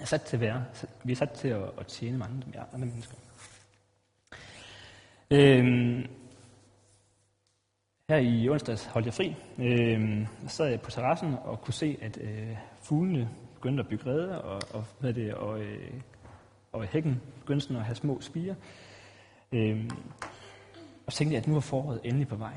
er 0.00 0.04
sat 0.04 0.22
til 0.22 0.36
at 0.36 0.40
være. 0.40 0.64
Vi 1.04 1.12
er 1.12 1.16
sat 1.16 1.30
til 1.30 1.48
at, 1.48 1.62
at 1.78 1.86
tjene 1.86 2.18
mange 2.18 2.42
andre 2.74 2.86
mennesker. 2.86 3.14
Øhm, 5.30 6.06
her 8.08 8.16
i 8.16 8.48
onsdags 8.48 8.84
holdt 8.84 9.06
jeg 9.06 9.14
fri. 9.14 9.36
Øhm, 9.58 10.26
så 10.48 10.56
sad 10.56 10.66
jeg 10.66 10.80
på 10.80 10.90
terrassen 10.90 11.34
og 11.44 11.60
kunne 11.60 11.74
se, 11.74 11.98
at 12.02 12.18
øh, 12.20 12.56
fuglene 12.82 13.28
begyndte 13.54 13.80
at 13.80 13.88
bygge 13.88 14.06
redder, 14.06 14.36
og, 14.36 14.60
og, 14.74 14.84
hvad 15.00 15.12
det, 15.12 15.34
og, 15.34 15.60
øh, 15.60 15.92
og 16.76 16.86
hækken 16.86 17.20
begyndte 17.40 17.66
sådan 17.66 17.76
at 17.76 17.84
have 17.84 17.94
små 17.94 18.20
spire. 18.20 18.54
Øhm, 19.52 19.90
og 21.06 21.12
så 21.12 21.18
tænkte 21.18 21.34
jeg, 21.34 21.42
at 21.42 21.48
nu 21.48 21.54
var 21.54 21.60
foråret 21.60 22.00
endelig 22.04 22.28
på 22.28 22.36
vej. 22.36 22.54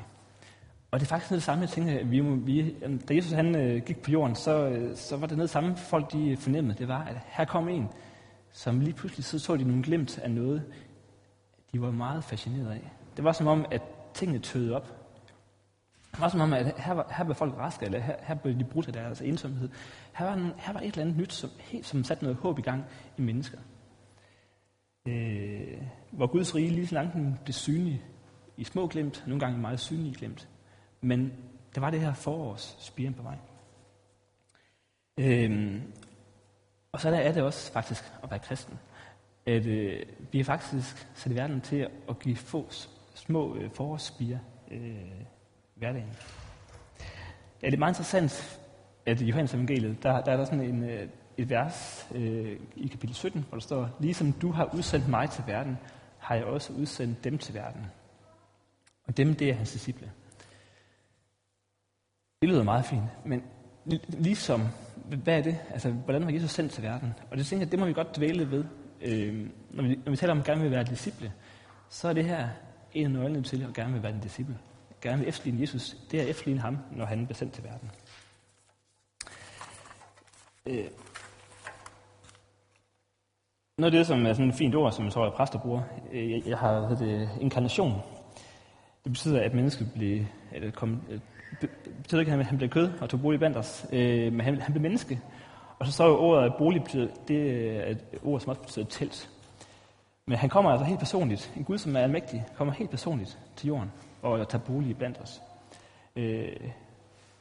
Og 0.90 1.00
det 1.00 1.06
er 1.06 1.08
faktisk 1.08 1.30
noget 1.30 1.38
det 1.38 1.44
samme, 1.44 1.62
jeg 1.62 1.68
tænker, 1.68 1.98
at 2.00 2.10
vi, 2.10 2.20
vi, 2.20 2.74
da 3.08 3.14
Jesus 3.14 3.32
han, 3.32 3.54
øh, 3.54 3.82
gik 3.82 4.02
på 4.02 4.10
jorden, 4.10 4.34
så, 4.34 4.68
øh, 4.68 4.96
så 4.96 5.16
var 5.16 5.26
det 5.26 5.36
noget 5.36 5.50
samme, 5.50 5.76
folk 5.76 6.12
de 6.12 6.36
fornemmede. 6.36 6.78
Det 6.78 6.88
var, 6.88 7.04
at 7.04 7.16
her 7.26 7.44
kom 7.44 7.68
en, 7.68 7.88
som 8.52 8.80
lige 8.80 8.94
pludselig 8.94 9.24
så, 9.24 9.38
så 9.38 9.56
de 9.56 9.64
nogle 9.64 9.82
glimt 9.82 10.18
af 10.18 10.30
noget, 10.30 10.62
de 11.72 11.80
var 11.80 11.90
meget 11.90 12.24
fascineret 12.24 12.70
af. 12.70 12.90
Det 13.16 13.24
var 13.24 13.32
som 13.32 13.46
om, 13.46 13.66
at 13.70 13.82
tingene 14.14 14.38
tøede 14.38 14.76
op. 14.76 15.00
Det 16.12 16.20
var 16.20 16.28
som 16.28 16.40
om, 16.40 16.52
at 16.52 16.74
her 16.76 16.92
var, 16.92 17.12
her 17.16 17.24
var 17.24 17.34
folk 17.34 17.58
raske, 17.58 17.86
eller 17.86 18.00
her, 18.00 18.16
her 18.22 18.34
blev 18.34 18.58
de 18.58 18.64
brudt 18.64 18.86
af 18.86 18.92
deres 18.92 19.20
ensomhed. 19.20 19.68
Her 20.12 20.26
var, 20.26 20.34
en, 20.34 20.52
her 20.56 20.72
var 20.72 20.80
et 20.80 20.86
eller 20.86 21.02
andet 21.02 21.16
nyt, 21.16 21.32
som, 21.32 21.50
helt, 21.58 21.86
som 21.86 22.04
satte 22.04 22.24
noget 22.24 22.38
håb 22.38 22.58
i 22.58 22.62
gang 22.62 22.84
i 23.18 23.22
mennesker. 23.22 23.58
Øh, 25.10 25.82
hvor 26.10 26.26
Guds 26.26 26.54
rige 26.54 26.70
lige 26.70 26.86
så 26.86 26.94
langt 26.94 27.44
blev 27.44 27.52
synlig 27.52 28.02
i 28.56 28.64
små 28.64 28.86
glemt, 28.86 29.24
nogle 29.26 29.40
gange 29.40 29.58
meget 29.58 29.80
synlige 29.80 30.14
glemt. 30.14 30.48
Men 31.00 31.32
der 31.74 31.80
var 31.80 31.90
det 31.90 32.00
her 32.00 32.14
forårs 32.14 32.76
spiren 32.78 33.14
på 33.14 33.22
vej. 33.22 33.36
Øhm, 35.18 35.82
og 36.92 37.00
så 37.00 37.08
er 37.08 37.32
det 37.32 37.42
også 37.42 37.72
faktisk 37.72 38.04
at 38.22 38.30
være 38.30 38.38
kristen. 38.38 38.78
At 39.46 39.66
øh, 39.66 40.02
vi 40.32 40.40
er 40.40 40.44
faktisk 40.44 41.08
sat 41.14 41.32
i 41.32 41.34
verden 41.34 41.60
til 41.60 41.88
at 42.08 42.18
give 42.18 42.36
få 42.36 42.70
små 43.14 43.56
øh, 43.56 43.70
forårsspirer 43.70 44.38
øh, 44.70 45.22
hverdagen. 45.74 46.12
Ja, 47.62 47.66
det 47.66 47.74
er 47.74 47.78
meget 47.78 47.92
interessant, 47.92 48.60
at 49.06 49.20
i 49.20 49.24
Johannes 49.24 49.54
evangeliet, 49.54 50.02
der, 50.02 50.20
der 50.20 50.32
er 50.32 50.36
der 50.36 50.44
sådan 50.44 50.64
en, 50.64 50.82
øh, 50.82 51.08
et 51.40 51.50
vers 51.50 52.08
øh, 52.14 52.56
i 52.76 52.86
kapitel 52.86 53.16
17, 53.16 53.44
hvor 53.48 53.56
der 53.56 53.62
står, 53.62 53.88
Ligesom 54.00 54.32
du 54.32 54.50
har 54.50 54.74
udsendt 54.74 55.08
mig 55.08 55.30
til 55.30 55.44
verden, 55.46 55.78
har 56.18 56.34
jeg 56.34 56.44
også 56.44 56.72
udsendt 56.72 57.24
dem 57.24 57.38
til 57.38 57.54
verden. 57.54 57.86
Og 59.04 59.16
dem, 59.16 59.34
det 59.34 59.50
er 59.50 59.54
hans 59.54 59.72
disciple. 59.72 60.12
Det 62.40 62.48
lyder 62.48 62.62
meget 62.62 62.84
fint, 62.84 63.02
men 63.24 63.42
ligesom, 64.08 64.62
hvad 65.22 65.38
er 65.38 65.42
det? 65.42 65.58
Altså, 65.70 65.90
hvordan 65.90 66.24
var 66.24 66.32
Jesus 66.32 66.50
sendt 66.50 66.72
til 66.72 66.82
verden? 66.82 67.14
Og 67.30 67.36
det 67.36 67.46
tænker 67.46 67.66
jeg, 67.66 67.72
det 67.72 67.78
må 67.78 67.86
vi 67.86 67.92
godt 67.92 68.16
dvæle 68.16 68.50
ved. 68.50 68.64
Øh, 69.00 69.46
når, 69.70 69.82
vi, 69.82 70.00
når 70.04 70.10
vi 70.10 70.16
taler 70.16 70.32
om, 70.32 70.38
at 70.38 70.44
gerne 70.44 70.62
vil 70.62 70.70
være 70.70 70.84
disciple, 70.84 71.32
så 71.88 72.08
er 72.08 72.12
det 72.12 72.24
her 72.24 72.48
en 72.92 73.04
af 73.04 73.10
nøglerne 73.10 73.42
til 73.42 73.62
at 73.62 73.74
gerne 73.74 73.92
vil 73.92 74.02
være 74.02 74.12
en 74.12 74.20
disciple. 74.20 74.58
Gerne 75.00 75.18
vil 75.18 75.28
efterligne 75.28 75.60
Jesus, 75.60 75.96
det 76.10 76.18
er 76.18 76.22
at 76.22 76.28
efterligne 76.28 76.60
ham, 76.60 76.78
når 76.92 77.04
han 77.04 77.26
bliver 77.26 77.36
sendt 77.36 77.54
til 77.54 77.64
verden. 77.64 77.90
Øh, 80.66 80.90
noget 83.80 83.94
af 83.94 83.98
det, 83.98 84.06
som 84.06 84.26
er 84.26 84.32
sådan 84.32 84.48
et 84.48 84.54
fint 84.54 84.74
ord, 84.74 84.92
som 84.92 85.04
jeg 85.04 85.12
tror, 85.12 85.26
at 85.26 85.32
præster 85.32 85.58
bruger, 85.58 85.82
øh, 86.12 86.30
jeg, 86.30 86.42
jeg 86.46 86.58
har 86.58 86.94
det 86.94 87.28
inkarnation. 87.40 87.92
Det 89.04 89.12
betyder, 89.12 89.40
at 89.40 89.54
mennesket 89.54 89.92
blev, 89.94 90.24
eller 90.52 90.70
kom, 90.70 91.02
øh, 91.10 91.20
betyder 92.02 92.20
ikke, 92.20 92.32
at 92.32 92.46
han 92.46 92.58
blev 92.58 92.70
kød 92.70 92.90
og 93.00 93.08
tog 93.08 93.20
bolig 93.20 93.38
blandt 93.38 93.56
os, 93.56 93.86
øh, 93.92 94.32
men 94.32 94.40
han, 94.40 94.60
han 94.60 94.72
blev 94.72 94.82
menneske. 94.82 95.20
Og 95.78 95.86
så 95.86 95.92
står 95.92 96.06
jo 96.06 96.18
ordet, 96.18 96.44
at 96.44 96.54
bolig 96.58 96.82
betyder, 96.82 97.08
det 97.28 97.70
er 97.76 97.90
et 97.90 97.98
ord, 98.22 98.40
som 98.40 98.50
også 98.50 98.62
betyder 98.62 98.86
telt. 98.86 99.30
Men 100.26 100.38
han 100.38 100.48
kommer 100.48 100.70
altså 100.70 100.84
helt 100.84 100.98
personligt. 100.98 101.52
En 101.56 101.64
Gud, 101.64 101.78
som 101.78 101.96
er 101.96 102.00
almægtig, 102.00 102.44
kommer 102.56 102.74
helt 102.74 102.90
personligt 102.90 103.38
til 103.56 103.66
jorden 103.66 103.92
og 104.22 104.48
tager 104.48 104.64
bolig 104.64 104.98
blandt 104.98 105.20
os. 105.22 105.40
Øh, 106.16 106.52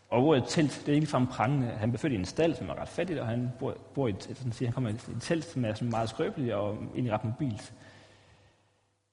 og 0.09 0.23
ordet 0.23 0.43
telt, 0.47 0.71
det 0.79 0.89
er 0.89 0.93
ikke 0.93 1.05
ligefrem 1.05 1.27
prangende. 1.27 1.67
Han 1.67 1.89
blev 1.89 1.99
født 1.99 2.13
i 2.13 2.15
en 2.15 2.25
stald, 2.25 2.53
som 2.55 2.69
er 2.69 2.81
ret 2.81 2.89
fattig, 2.89 3.21
og 3.21 3.27
han 3.27 3.49
bor, 3.59 3.77
bor 3.93 4.07
i 4.07 4.09
et, 4.09 4.23
sådan 4.23 4.51
siger, 4.51 4.67
han 4.69 4.73
kommer 4.73 4.89
i 4.89 4.93
et 4.93 5.17
telt, 5.19 5.45
som 5.45 5.65
er 5.65 5.73
sådan 5.73 5.89
meget 5.89 6.09
skrøbeligt 6.09 6.53
og 6.53 6.73
egentlig 6.73 7.13
ret 7.13 7.25
mobilt. 7.25 7.73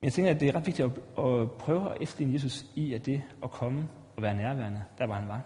Men 0.00 0.04
jeg 0.04 0.12
tænker, 0.12 0.30
at 0.30 0.40
det 0.40 0.48
er 0.48 0.54
ret 0.54 0.66
vigtigt 0.66 0.86
at, 0.86 1.24
at 1.24 1.50
prøve 1.50 1.90
at 1.90 1.96
efterligne 2.00 2.34
Jesus 2.34 2.66
i, 2.74 2.94
at 2.94 3.06
det 3.06 3.22
at 3.42 3.50
komme 3.50 3.88
og 4.16 4.22
være 4.22 4.34
nærværende, 4.34 4.82
der 4.98 5.06
hvor 5.06 5.14
han 5.14 5.28
var. 5.28 5.40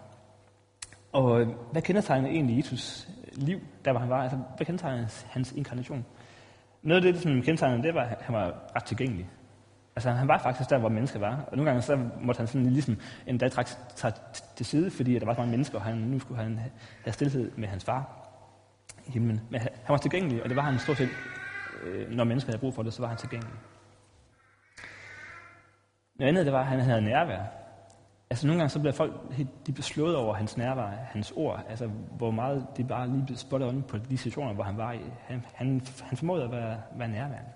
Og 1.11 1.41
øh, 1.41 1.47
hvad 1.71 1.81
kendetegnede 1.81 2.33
egentlig 2.33 2.57
Jesus 2.57 3.07
liv, 3.33 3.59
der 3.85 3.91
hvor 3.91 3.99
han 3.99 4.09
var? 4.09 4.21
Altså, 4.21 4.39
hvad 4.55 4.65
kendetegnede 4.65 5.09
hans 5.29 5.51
inkarnation? 5.51 6.05
Noget 6.81 7.05
af 7.05 7.13
det, 7.13 7.21
som 7.21 7.31
kendetegnede, 7.31 7.83
det 7.83 7.93
var, 7.93 8.03
at 8.03 8.21
han 8.21 8.35
var 8.35 8.71
ret 8.75 8.83
tilgængelig. 8.83 9.29
Altså, 9.95 10.11
han 10.11 10.27
var 10.27 10.37
faktisk 10.37 10.69
der, 10.69 10.77
hvor 10.77 10.89
mennesker 10.89 11.19
var. 11.19 11.45
Og 11.47 11.57
nogle 11.57 11.69
gange 11.71 11.81
så 11.81 12.09
måtte 12.21 12.39
han 12.39 12.47
sådan 12.47 12.67
ligesom 12.67 12.97
en 13.27 13.37
dag 13.37 13.51
trække 13.51 13.71
sig 13.95 14.13
til 14.55 14.65
side, 14.65 14.91
fordi 14.91 15.19
der 15.19 15.25
var 15.25 15.33
så 15.33 15.39
mange 15.39 15.51
mennesker, 15.51 15.77
og 15.77 15.83
han, 15.83 15.97
nu 15.97 16.19
skulle 16.19 16.43
han 16.43 16.59
have 17.03 17.13
stillhed 17.13 17.51
med 17.57 17.67
hans 17.67 17.85
far 17.85 18.27
i 19.07 19.11
himlen. 19.11 19.41
Men 19.49 19.61
han 19.61 19.69
var 19.89 19.97
tilgængelig, 19.97 20.43
og 20.43 20.49
det 20.49 20.55
var 20.55 20.61
han 20.61 20.79
stort 20.79 20.97
set, 20.97 21.09
øh, 21.83 22.11
når 22.11 22.23
mennesker 22.23 22.51
havde 22.51 22.59
brug 22.59 22.73
for 22.73 22.83
det, 22.83 22.93
så 22.93 23.01
var 23.01 23.07
han 23.07 23.17
tilgængelig. 23.17 23.53
Noget 26.15 26.29
andet, 26.29 26.45
det 26.45 26.53
var, 26.53 26.59
at 26.59 26.67
han 26.67 26.79
havde 26.79 27.01
nærvær. 27.01 27.43
Altså 28.29 28.47
nogle 28.47 28.59
gange 28.59 28.69
så 28.69 28.79
bliver 28.79 28.93
folk 28.93 29.13
de 29.37 29.71
bliver 29.71 29.83
slået 29.83 30.15
over 30.15 30.33
hans 30.35 30.57
nærvær, 30.57 30.87
hans 30.87 31.33
ord, 31.35 31.65
altså 31.69 31.87
hvor 32.17 32.31
meget 32.31 32.67
de 32.77 32.83
bare 32.83 33.09
lige 33.09 33.25
blev 33.25 33.37
spottet 33.37 33.85
på 33.85 33.97
de 33.97 34.17
situationer, 34.17 34.53
hvor 34.53 34.63
han 34.63 34.77
var 34.77 34.91
i. 34.91 35.01
Han, 35.27 35.45
han, 35.53 35.81
han 36.01 36.17
formåede 36.17 36.43
at 36.43 36.51
være, 36.51 36.81
være 36.95 37.07
nærværende. 37.07 37.49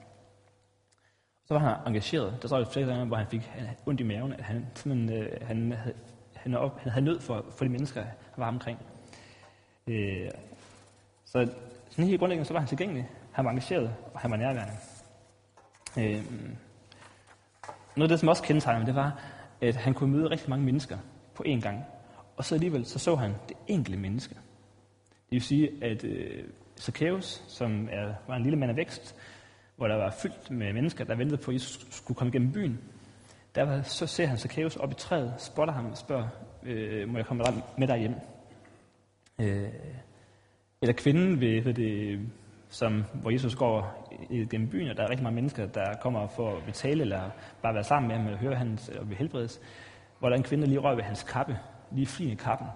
Så 1.47 1.53
var 1.53 1.59
han 1.59 1.87
engageret. 1.87 2.37
Der 2.41 2.47
står 2.47 2.57
det 2.57 2.67
flere 2.67 2.85
gange, 2.85 3.05
hvor 3.05 3.17
han 3.17 3.27
fik 3.27 3.51
ondt 3.85 4.01
i 4.01 4.03
maven, 4.03 4.33
at 4.33 4.43
han, 4.43 4.67
simpelthen, 4.75 5.23
øh, 5.23 5.47
han, 5.47 5.71
havde, 5.71 5.95
han, 6.33 6.53
op, 6.53 6.79
han 6.79 6.91
havde 6.91 7.05
nød 7.05 7.19
for, 7.19 7.45
for 7.57 7.65
de 7.65 7.71
mennesker, 7.71 8.01
han 8.01 8.13
var 8.37 8.47
omkring. 8.47 8.79
Øh, 9.87 10.29
så 11.25 11.47
sådan 11.89 12.05
helt 12.05 12.19
grundlæggende, 12.19 12.47
så 12.47 12.53
var 12.53 12.59
han 12.59 12.69
tilgængelig. 12.69 13.09
Han 13.31 13.45
var 13.45 13.51
engageret, 13.51 13.95
og 14.13 14.19
han 14.19 14.31
var 14.31 14.37
nærværende. 14.37 14.73
Øh, 15.97 16.25
noget 17.95 18.09
af 18.09 18.09
det, 18.09 18.19
som 18.19 18.29
også 18.29 18.43
kendetegnede 18.43 18.85
det 18.85 18.95
var, 18.95 19.21
at 19.61 19.75
han 19.75 19.93
kunne 19.93 20.11
møde 20.11 20.29
rigtig 20.29 20.49
mange 20.49 20.65
mennesker 20.65 20.97
på 21.35 21.43
én 21.47 21.59
gang. 21.59 21.83
Og 22.37 22.45
så 22.45 22.55
alligevel 22.55 22.85
så 22.85 22.99
så 22.99 23.15
han 23.15 23.33
det 23.49 23.57
enkelte 23.67 23.99
menneske. 23.99 24.35
Det 25.05 25.31
vil 25.31 25.41
sige, 25.41 25.83
at 25.83 26.03
øh, 26.03 26.43
Zacchaeus, 26.79 27.43
som 27.47 27.89
er, 27.91 28.13
var 28.27 28.35
en 28.35 28.43
lille 28.43 28.59
mand 28.59 28.69
af 28.69 28.75
vækst, 28.75 29.15
hvor 29.75 29.87
der 29.87 29.95
var 29.95 30.11
fyldt 30.21 30.51
med 30.51 30.73
mennesker, 30.73 31.03
der 31.03 31.15
ventede 31.15 31.41
på, 31.41 31.51
at 31.51 31.55
Jesus 31.55 31.87
skulle 31.89 32.17
komme 32.17 32.31
gennem 32.31 32.51
byen, 32.51 32.79
der 33.55 33.63
var, 33.63 33.81
så 33.81 34.07
ser 34.07 34.25
han 34.25 34.37
Zacchaeus 34.37 34.75
op 34.75 34.91
i 34.91 34.95
træet, 34.95 35.33
spotter 35.37 35.73
ham 35.73 35.85
og 35.85 35.97
spørger, 35.97 36.27
øh, 36.63 37.09
må 37.09 37.17
jeg 37.17 37.25
komme 37.25 37.43
med 37.77 37.87
dig 37.87 37.97
hjem? 37.97 38.15
Øh, 39.39 39.69
eller 40.81 40.93
kvinden, 40.93 41.41
ved, 41.41 41.61
ved 41.61 41.73
det, 41.73 42.19
som, 42.69 43.03
hvor 43.13 43.29
Jesus 43.29 43.55
går 43.55 44.07
gennem 44.51 44.69
byen, 44.69 44.89
og 44.89 44.97
der 44.97 45.03
er 45.03 45.09
rigtig 45.09 45.23
mange 45.23 45.35
mennesker, 45.35 45.65
der 45.65 45.93
kommer 46.01 46.27
for 46.27 46.57
at 46.57 46.63
betale, 46.63 47.01
eller 47.01 47.29
bare 47.61 47.73
være 47.73 47.83
sammen 47.83 48.07
med 48.07 48.17
ham 48.17 48.33
og 48.33 48.39
høre 48.39 48.55
hans 48.55 48.89
og 48.89 49.05
blive 49.05 49.17
helbredes, 49.17 49.61
hvor 50.19 50.29
der 50.29 50.35
er 50.35 50.37
en 50.37 50.43
kvinde, 50.43 50.63
der 50.63 50.69
lige 50.69 50.79
rører 50.79 50.95
ved 50.95 51.03
hans 51.03 51.23
kappe, 51.23 51.59
lige 51.91 52.07
flin 52.07 52.29
i 52.29 52.35
kappen. 52.35 52.67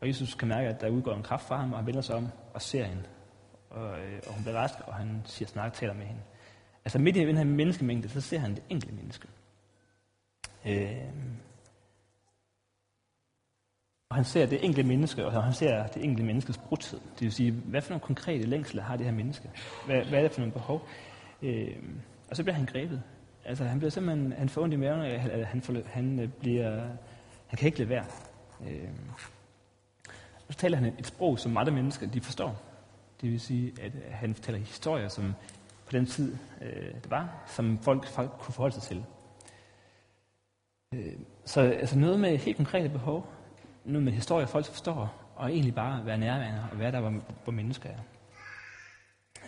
Og 0.00 0.08
Jesus 0.08 0.34
kan 0.34 0.48
mærke, 0.48 0.68
at 0.68 0.80
der 0.80 0.88
udgår 0.88 1.14
en 1.14 1.22
kraft 1.22 1.48
fra 1.48 1.56
ham, 1.56 1.72
og 1.72 1.78
han 1.78 1.86
vender 1.86 2.00
sig 2.00 2.16
om 2.16 2.28
og 2.54 2.62
ser 2.62 2.84
hende. 2.84 3.02
Og, 3.72 4.00
øh, 4.00 4.20
og 4.26 4.34
hun 4.34 4.42
bliver 4.42 4.56
rask, 4.58 4.74
og 4.86 4.94
han 4.94 5.22
siger 5.24 5.48
snak 5.48 5.72
taler 5.72 5.94
med 5.94 6.06
hende. 6.06 6.22
Altså 6.84 6.98
midt 6.98 7.16
i 7.16 7.26
den 7.26 7.36
her 7.36 7.44
menneskemængde, 7.44 8.08
så 8.08 8.20
ser 8.20 8.38
han 8.38 8.54
det 8.54 8.62
enkelte 8.68 8.94
menneske. 8.94 9.28
Øh, 10.66 10.96
og 14.08 14.16
han 14.16 14.24
ser 14.24 14.46
det 14.46 14.64
enkelte 14.64 14.88
menneske, 14.88 15.26
og 15.26 15.44
han 15.44 15.52
ser 15.52 15.86
det 15.86 16.04
enkelte 16.04 16.24
menneskes 16.24 16.58
brudthed. 16.58 17.00
Det 17.00 17.20
vil 17.20 17.32
sige, 17.32 17.50
hvad 17.50 17.80
for 17.82 17.90
nogle 17.90 18.00
konkrete 18.00 18.46
længsler 18.46 18.82
har 18.82 18.96
det 18.96 19.06
her 19.06 19.12
menneske? 19.12 19.50
Hvad, 19.86 20.04
hvad 20.04 20.18
er 20.18 20.22
det 20.22 20.32
for 20.32 20.40
nogle 20.40 20.52
behov? 20.52 20.88
Øh, 21.42 21.76
og 22.30 22.36
så 22.36 22.42
bliver 22.42 22.56
han 22.56 22.66
grebet. 22.66 23.02
Altså, 23.44 23.64
han 23.64 23.78
bliver 23.78 23.90
simpelthen, 23.90 24.32
han 24.32 24.48
får 24.48 24.62
ondt 24.62 24.74
i 24.74 24.76
maven, 24.76 25.00
og 25.00 25.46
han, 25.46 25.62
får, 25.62 25.76
han, 25.86 26.18
øh, 26.18 26.28
bliver, 26.28 26.80
han 27.46 27.56
kan 27.58 27.66
ikke 27.66 27.78
lade 27.78 27.88
være. 27.88 28.04
Øh, 28.68 28.88
så 30.50 30.58
taler 30.58 30.78
han 30.78 30.92
et 30.98 31.06
sprog, 31.06 31.38
som 31.38 31.56
andre 31.56 31.72
mennesker 31.72 32.06
de 32.06 32.20
forstår. 32.20 32.71
Det 33.22 33.30
vil 33.30 33.40
sige, 33.40 33.72
at 33.80 33.94
øh, 33.94 34.02
han 34.10 34.34
fortæller 34.34 34.58
historier, 34.58 35.08
som 35.08 35.34
på 35.86 35.92
den 35.92 36.06
tid 36.06 36.36
øh, 36.60 36.94
det 36.94 37.10
var, 37.10 37.44
som 37.46 37.78
folk, 37.78 38.08
folk 38.08 38.30
kunne 38.38 38.54
forholde 38.54 38.74
sig 38.74 38.82
til. 38.82 39.04
Øh, 40.94 41.12
så 41.44 41.60
altså 41.60 41.98
noget 41.98 42.20
med 42.20 42.38
helt 42.38 42.56
konkrete 42.56 42.88
behov, 42.88 43.26
noget 43.84 44.04
med 44.04 44.12
historier, 44.12 44.46
folk 44.46 44.66
forstår, 44.66 45.14
og 45.36 45.52
egentlig 45.52 45.74
bare 45.74 46.06
være 46.06 46.18
nærværende 46.18 46.66
og 46.72 46.78
være 46.78 46.92
der, 46.92 47.00
hvor, 47.00 47.14
hvor 47.44 47.52
mennesker 47.52 47.88
er. 47.88 47.98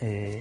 Øh, 0.02 0.40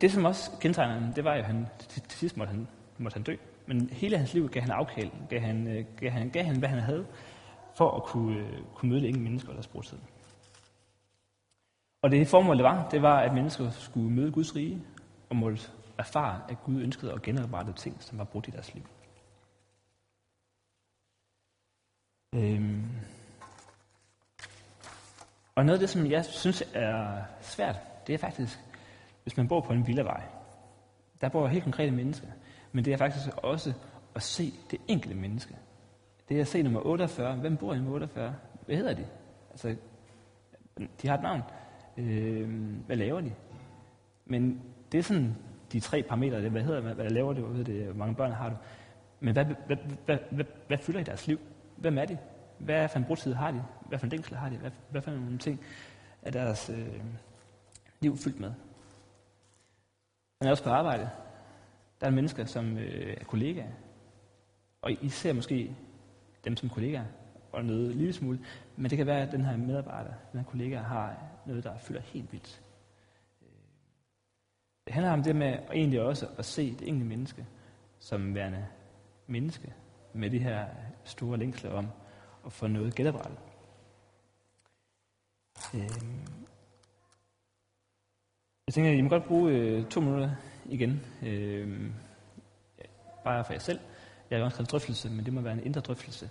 det, 0.00 0.12
som 0.12 0.24
også 0.24 0.50
kendetegner 0.60 1.00
ham, 1.00 1.12
det 1.12 1.24
var 1.24 1.34
jo, 1.34 1.40
at 1.40 1.46
han, 1.46 1.66
til, 1.88 2.02
til 2.02 2.18
sidst 2.18 2.36
måtte 2.36 2.50
han, 2.50 2.68
måtte 2.98 3.14
han 3.14 3.22
dø. 3.22 3.36
Men 3.66 3.90
hele 3.92 4.18
hans 4.18 4.34
liv 4.34 4.48
gav 4.48 4.62
han 4.62 4.70
afkald, 4.70 5.10
gav 5.28 5.40
han, 5.40 5.66
øh, 5.68 5.84
gav 5.96 6.10
han, 6.10 6.30
gav 6.30 6.44
han 6.44 6.58
hvad 6.58 6.68
han 6.68 6.78
havde, 6.78 7.06
for 7.76 7.90
at 7.90 8.02
kunne, 8.02 8.38
øh, 8.38 8.58
kunne 8.74 8.88
møde 8.88 9.00
det 9.00 9.08
ingen 9.08 9.24
mennesker, 9.24 9.52
der 9.52 9.62
spurgte 9.62 9.88
tid. 9.88 9.98
Og 12.06 12.12
det 12.12 12.28
formål, 12.28 12.56
det 12.56 12.64
var, 12.64 12.88
det 12.88 13.02
var, 13.02 13.20
at 13.20 13.34
mennesker 13.34 13.70
skulle 13.70 14.10
møde 14.10 14.32
Guds 14.32 14.56
rige, 14.56 14.82
og 15.30 15.36
måtte 15.36 15.58
erfare, 15.98 16.40
at 16.48 16.56
Gud 16.64 16.80
ønskede 16.80 17.12
at 17.12 17.22
genoprette 17.22 17.72
ting, 17.72 18.02
som 18.02 18.18
var 18.18 18.24
brudt 18.24 18.48
i 18.48 18.50
deres 18.50 18.74
liv. 18.74 18.82
Øhm. 22.34 22.84
Og 25.54 25.64
noget 25.64 25.78
af 25.78 25.80
det, 25.80 25.90
som 25.90 26.10
jeg 26.10 26.24
synes 26.24 26.62
er 26.74 27.22
svært, 27.40 28.06
det 28.06 28.14
er 28.14 28.18
faktisk, 28.18 28.58
hvis 29.22 29.36
man 29.36 29.48
bor 29.48 29.60
på 29.60 29.72
en 29.72 29.86
villavej. 29.86 30.22
Der 31.20 31.28
bor 31.28 31.46
helt 31.46 31.64
konkrete 31.64 31.90
mennesker, 31.90 32.28
men 32.72 32.84
det 32.84 32.92
er 32.92 32.96
faktisk 32.96 33.28
også 33.36 33.72
at 34.14 34.22
se 34.22 34.52
det 34.70 34.80
enkelte 34.88 35.16
menneske. 35.16 35.56
Det 36.28 36.36
er 36.36 36.40
at 36.40 36.48
se 36.48 36.62
nummer 36.62 36.80
48. 36.80 37.36
Hvem 37.36 37.56
bor 37.56 37.74
i 37.74 37.76
nummer 37.76 37.92
48? 37.92 38.34
Hvad 38.66 38.76
hedder 38.76 38.94
de? 38.94 39.06
Altså, 39.50 39.76
de 41.02 41.08
har 41.08 41.14
et 41.14 41.22
navn. 41.22 41.42
Øh, 41.98 42.50
hvad 42.86 42.96
laver 42.96 43.20
de? 43.20 43.32
Men 44.26 44.62
det 44.92 44.98
er 44.98 45.02
sådan 45.02 45.36
de 45.72 45.80
tre 45.80 46.02
parametre. 46.02 46.42
det, 46.42 46.50
Hvad 46.50 46.62
hedder 46.62 46.80
hvad, 46.80 46.94
hvad 46.94 47.10
laver 47.10 47.32
de, 47.32 47.40
Hvad, 47.40 47.64
det, 47.64 47.84
hvor 47.84 47.94
mange 47.94 48.14
børn 48.14 48.32
har 48.32 48.48
du? 48.48 48.56
Men 49.20 49.32
hvad, 49.32 49.44
hvad, 49.44 49.56
hvad, 49.66 49.76
hvad, 50.04 50.18
hvad, 50.30 50.44
hvad 50.66 50.78
fylder 50.78 51.00
i 51.00 51.04
deres 51.04 51.26
liv? 51.26 51.40
Hvem 51.76 51.98
er 51.98 52.04
de? 52.04 52.18
Hvad 52.58 52.88
for 52.88 52.98
en 52.98 53.04
brudtid 53.04 53.34
har 53.34 53.50
de? 53.50 53.64
Hvad 53.88 53.98
for 53.98 54.06
en 54.06 54.10
længsel 54.10 54.36
har 54.36 54.48
de? 54.48 54.56
Hvad, 54.56 54.70
hvad 54.90 55.02
for 55.02 55.10
nogle 55.10 55.38
ting 55.38 55.60
er 56.22 56.30
deres 56.30 56.70
øh, 56.70 57.00
liv 58.00 58.16
fyldt 58.16 58.40
med? 58.40 58.52
Man 60.40 60.46
er 60.46 60.50
også 60.50 60.64
på 60.64 60.70
arbejde. 60.70 61.10
Der 62.00 62.06
er 62.06 62.10
mennesker, 62.10 62.44
som 62.44 62.78
øh, 62.78 63.16
er 63.20 63.24
kollegaer. 63.24 63.70
Og 64.82 64.92
I 64.92 65.08
ser 65.08 65.32
måske 65.32 65.76
dem 66.44 66.56
som 66.56 66.68
kollegaer 66.68 67.04
og 67.56 67.64
noget 67.64 67.96
lille 67.96 68.12
smule. 68.12 68.38
Men 68.76 68.90
det 68.90 68.98
kan 68.98 69.06
være, 69.06 69.22
at 69.22 69.32
den 69.32 69.44
her 69.44 69.56
medarbejder, 69.56 70.12
den 70.32 70.40
her 70.40 70.46
kollega, 70.46 70.78
har 70.78 71.16
noget, 71.46 71.64
der 71.64 71.78
fylder 71.78 72.00
helt 72.00 72.32
vildt. 72.32 72.60
Øh, 73.42 73.48
det 74.86 74.94
handler 74.94 75.12
om 75.12 75.22
det 75.22 75.36
med 75.36 75.58
egentlig 75.72 76.00
også 76.02 76.26
at 76.38 76.44
se 76.44 76.70
det 76.74 76.88
enkelte 76.88 77.08
menneske 77.08 77.46
som 77.98 78.34
værende 78.34 78.66
menneske 79.26 79.74
med 80.12 80.30
de 80.30 80.38
her 80.38 80.66
store 81.04 81.38
længsler 81.38 81.70
om 81.72 81.86
at 82.46 82.52
få 82.52 82.66
noget 82.66 82.94
genoprettet. 82.94 83.38
Øhm, 85.74 86.20
Jeg 88.66 88.74
tænker, 88.74 88.90
at 88.90 88.96
I 88.98 89.00
må 89.00 89.08
godt 89.08 89.24
bruge 89.24 89.52
øh, 89.52 89.86
to 89.88 90.00
minutter 90.00 90.30
igen. 90.64 91.00
Øh, 91.22 91.90
bare 93.24 93.44
for 93.44 93.52
jer 93.52 93.60
selv. 93.60 93.80
Jeg 94.30 94.38
har 94.38 94.44
også 94.44 94.62
en 94.62 94.66
drøftelse, 94.70 95.10
men 95.10 95.24
det 95.24 95.32
må 95.32 95.40
være 95.40 95.52
en 95.52 95.66
indre 95.66 95.80
drøftelse. 95.80 96.30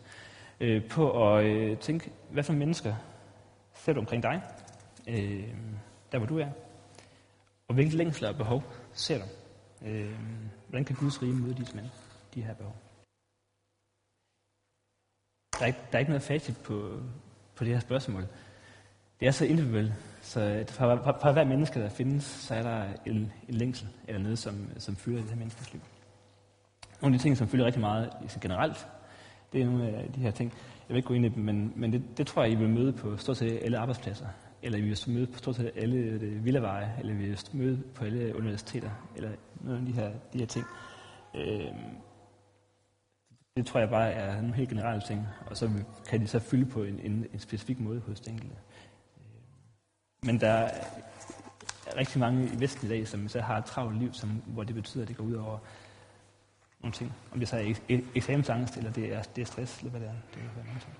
Øh, 0.60 0.90
på 0.90 1.36
at 1.36 1.46
øh, 1.46 1.78
tænke, 1.78 2.12
hvad 2.32 2.44
for 2.44 2.54
mennesker 2.54 2.96
ser 3.74 3.94
du 3.94 4.00
omkring 4.00 4.24
dig? 4.24 4.42
Øh, 5.08 5.48
der 6.12 6.18
hvor 6.18 6.28
du 6.28 6.40
er. 6.40 6.50
Og 7.68 7.76
hvilke 7.76 7.98
længsler 7.98 8.30
og 8.30 8.36
behov 8.36 8.64
ser 8.94 9.18
du? 9.18 9.26
Øh, 9.88 10.16
hvordan 10.68 10.86
kan 10.86 10.96
Guds 10.96 11.22
rige 11.22 11.34
møde 11.34 11.54
disse 11.54 11.76
mennesker, 11.76 12.00
de 12.34 12.42
her 12.42 12.54
behov? 12.54 12.76
Der 15.60 15.62
er 15.62 15.66
ikke, 15.66 15.80
der 15.92 15.98
er 15.98 16.00
ikke 16.00 16.12
noget 16.12 16.24
facit 16.24 16.58
på, 16.58 17.00
på 17.56 17.64
det 17.64 17.74
her 17.74 17.80
spørgsmål. 17.80 18.28
Det 19.20 19.28
er 19.28 19.32
så 19.32 19.46
individuelt, 19.46 19.94
så 20.22 20.66
for, 20.70 20.96
for, 21.04 21.18
for 21.22 21.32
hver 21.32 21.44
menneske, 21.44 21.80
der 21.80 21.90
findes, 21.90 22.24
så 22.24 22.56
er 22.56 22.62
der 22.62 22.94
en, 23.06 23.32
en 23.50 23.54
længsel 23.54 23.88
eller 24.08 24.22
noget, 24.22 24.40
som, 24.40 24.70
som 24.78 24.96
fylder 24.96 25.22
det 25.22 25.30
her 25.30 25.38
menneskes 25.38 25.74
liv. 25.74 25.82
Nogle 27.02 27.16
af 27.16 27.20
de 27.20 27.24
ting, 27.24 27.38
som 27.38 27.48
fylder 27.48 27.66
rigtig 27.66 27.82
meget 27.82 28.14
generelt, 28.42 28.88
det 29.54 29.62
er 29.62 29.66
nogle 29.66 29.88
af 29.88 30.12
de 30.16 30.20
her 30.20 30.32
ting. 30.32 30.52
Jeg 30.52 30.94
vil 30.94 30.98
ikke 30.98 31.08
gå 31.08 31.14
ind 31.14 31.26
i 31.26 31.30
dem, 31.30 31.44
men, 31.44 31.74
men 31.76 31.94
det, 31.94 32.04
det 32.18 32.28
tror 32.28 32.44
jeg, 32.44 32.52
I 32.52 32.56
vil 32.56 32.70
møde 32.70 32.94
på 32.94 33.18
stort 33.18 33.38
set 33.38 33.60
alle 33.64 33.78
arbejdspladser. 33.78 34.28
Eller 34.62 34.78
I 34.78 34.82
vil 34.82 34.98
møde 35.08 35.28
på 35.28 35.38
stort 35.38 35.56
set 35.56 35.72
alle 35.76 35.98
øh, 35.98 36.46
villaveje, 36.46 36.96
eller 37.00 37.14
vi 37.14 37.24
vil 37.28 37.40
møde 37.54 37.84
på 37.96 38.06
alle 38.06 38.36
universiteter, 38.36 38.90
eller 39.16 39.32
nogle 39.62 39.80
af 39.80 39.86
de 39.86 39.92
her, 39.92 40.12
de 40.34 40.40
her 40.40 40.46
ting. 40.46 40.66
Øh, 41.36 41.74
det 43.58 43.66
tror 43.66 43.80
jeg 43.80 43.90
bare 43.90 44.12
er 44.12 44.42
nogle 44.42 44.56
helt 44.56 44.70
generelle 44.70 45.02
ting, 45.08 45.28
og 45.48 45.58
så 45.58 45.70
kan 46.10 46.22
de 46.22 46.28
så 46.28 46.40
fylde 46.40 46.66
på 46.66 46.84
en, 46.84 47.00
en, 47.00 47.26
en 47.34 47.40
specifik 47.40 47.80
måde 47.80 48.00
hos 48.00 48.20
den 48.20 48.34
enkelte. 48.34 48.56
Øhm, 49.18 50.26
men 50.26 50.40
der 50.40 50.50
er 50.50 50.70
rigtig 51.98 52.20
mange 52.20 52.50
i 52.54 52.60
Vesten 52.60 52.88
i 52.88 52.90
dag, 52.90 53.08
som 53.08 53.28
så 53.28 53.42
har 53.42 53.58
et 53.58 53.66
travlt 53.66 54.00
liv, 54.00 54.14
som, 54.14 54.30
hvor 54.46 54.64
det 54.64 54.76
betyder, 54.76 55.04
at 55.04 55.08
det 55.08 55.18
går 55.18 55.24
ud 55.24 55.34
over 55.34 55.58
nogle 56.82 56.94
ting. 56.94 57.14
Om 57.32 57.40
det 57.40 57.48
så 57.48 57.58
er 57.58 57.74
eksamensangst, 58.16 58.78
eller 58.78 58.92
det 58.92 59.14
er, 59.14 59.22
det 59.22 59.42
er 59.42 59.46
stress, 59.46 59.80
eller 59.80 59.92
hvad 59.92 60.02
det 60.02 60.08
er. 60.08 60.14
Det 60.14 60.34
kan 60.34 60.50
være 60.56 60.66
nogle 60.66 60.80
ting. 60.80 60.96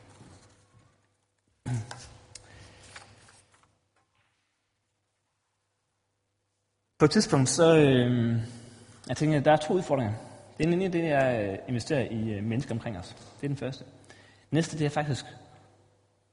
På 7.00 7.06
et 7.06 7.12
tidspunkt, 7.12 7.50
så 7.50 7.78
øh, 7.78 8.40
jeg 9.10 9.18
tænker, 9.18 9.38
at 9.38 9.46
der 9.46 9.52
er 9.52 9.58
to 9.58 9.74
udfordringer. 9.74 10.14
Den 10.58 10.74
ene, 10.74 10.88
det 10.88 11.06
er 11.06 11.20
at 11.20 11.60
investere 11.68 12.14
i 12.14 12.34
øh, 12.34 12.44
mennesker 12.44 12.76
omkring 12.76 12.98
os. 12.98 13.16
Det 13.42 13.44
er 13.44 13.48
den 13.48 13.58
første. 13.58 13.84
Næste, 14.52 14.78
det 14.78 14.86
er 14.86 14.90
faktisk 14.90 15.26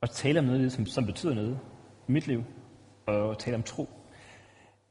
at 0.03 0.11
tale 0.11 0.39
om 0.39 0.45
noget, 0.45 0.73
som, 0.73 0.87
som 0.87 1.07
betyder 1.07 1.35
noget 1.35 1.59
i 2.09 2.13
mit 2.13 2.27
liv, 2.27 2.45
og 3.07 3.39
tale 3.39 3.57
om 3.57 3.63
tro. 3.63 3.85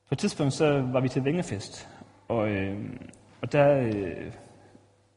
På 0.08 0.15
et 0.15 0.20
tidspunkt, 0.20 0.53
så 0.53 0.81
var 0.81 1.00
vi 1.00 1.10
til 1.10 1.25
Vengefest, 1.25 1.89
og, 2.27 2.50
øh, 2.50 2.89
og 3.41 3.51
der 3.51 3.77
øh, 3.77 4.33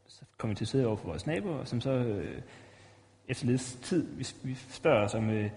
så 0.06 0.24
kom 0.38 0.50
vi 0.50 0.54
til 0.54 0.64
at 0.64 0.68
sidde 0.68 0.86
over 0.86 0.96
for 0.96 1.06
vores 1.06 1.26
naboer, 1.26 1.64
som 1.64 1.80
så 1.80 1.90
øh, 1.90 2.42
efter 3.28 3.46
lidt 3.46 3.62
tid, 3.62 4.06
vi, 4.16 4.26
vi 4.42 4.54
spørger 4.54 5.04
os 5.04 5.14
om, 5.14 5.30
øh, 5.30 5.50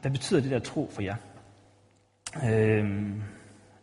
hvad 0.00 0.10
betyder 0.10 0.40
det 0.40 0.50
der 0.50 0.58
tro 0.58 0.88
for 0.90 1.02
jer? 1.02 1.16
Øh, 2.44 2.84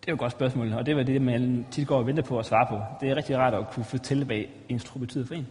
det 0.01 0.07
er 0.07 0.11
jo 0.11 0.13
et 0.13 0.19
godt 0.19 0.31
spørgsmål, 0.31 0.73
og 0.73 0.85
det 0.85 0.95
var 0.95 1.03
det, 1.03 1.21
man 1.21 1.65
tit 1.71 1.87
går 1.87 1.97
og 1.97 2.07
venter 2.07 2.23
på 2.23 2.39
at 2.39 2.45
svare 2.45 2.67
på. 2.69 2.81
Det 3.01 3.09
er 3.09 3.15
rigtig 3.15 3.37
rart 3.37 3.53
at 3.53 3.67
kunne 3.71 3.85
fortælle, 3.85 4.25
hvad 4.25 4.43
ens 4.69 4.83
tro 4.83 4.99
betyder 4.99 5.25
for 5.25 5.33
en. 5.33 5.47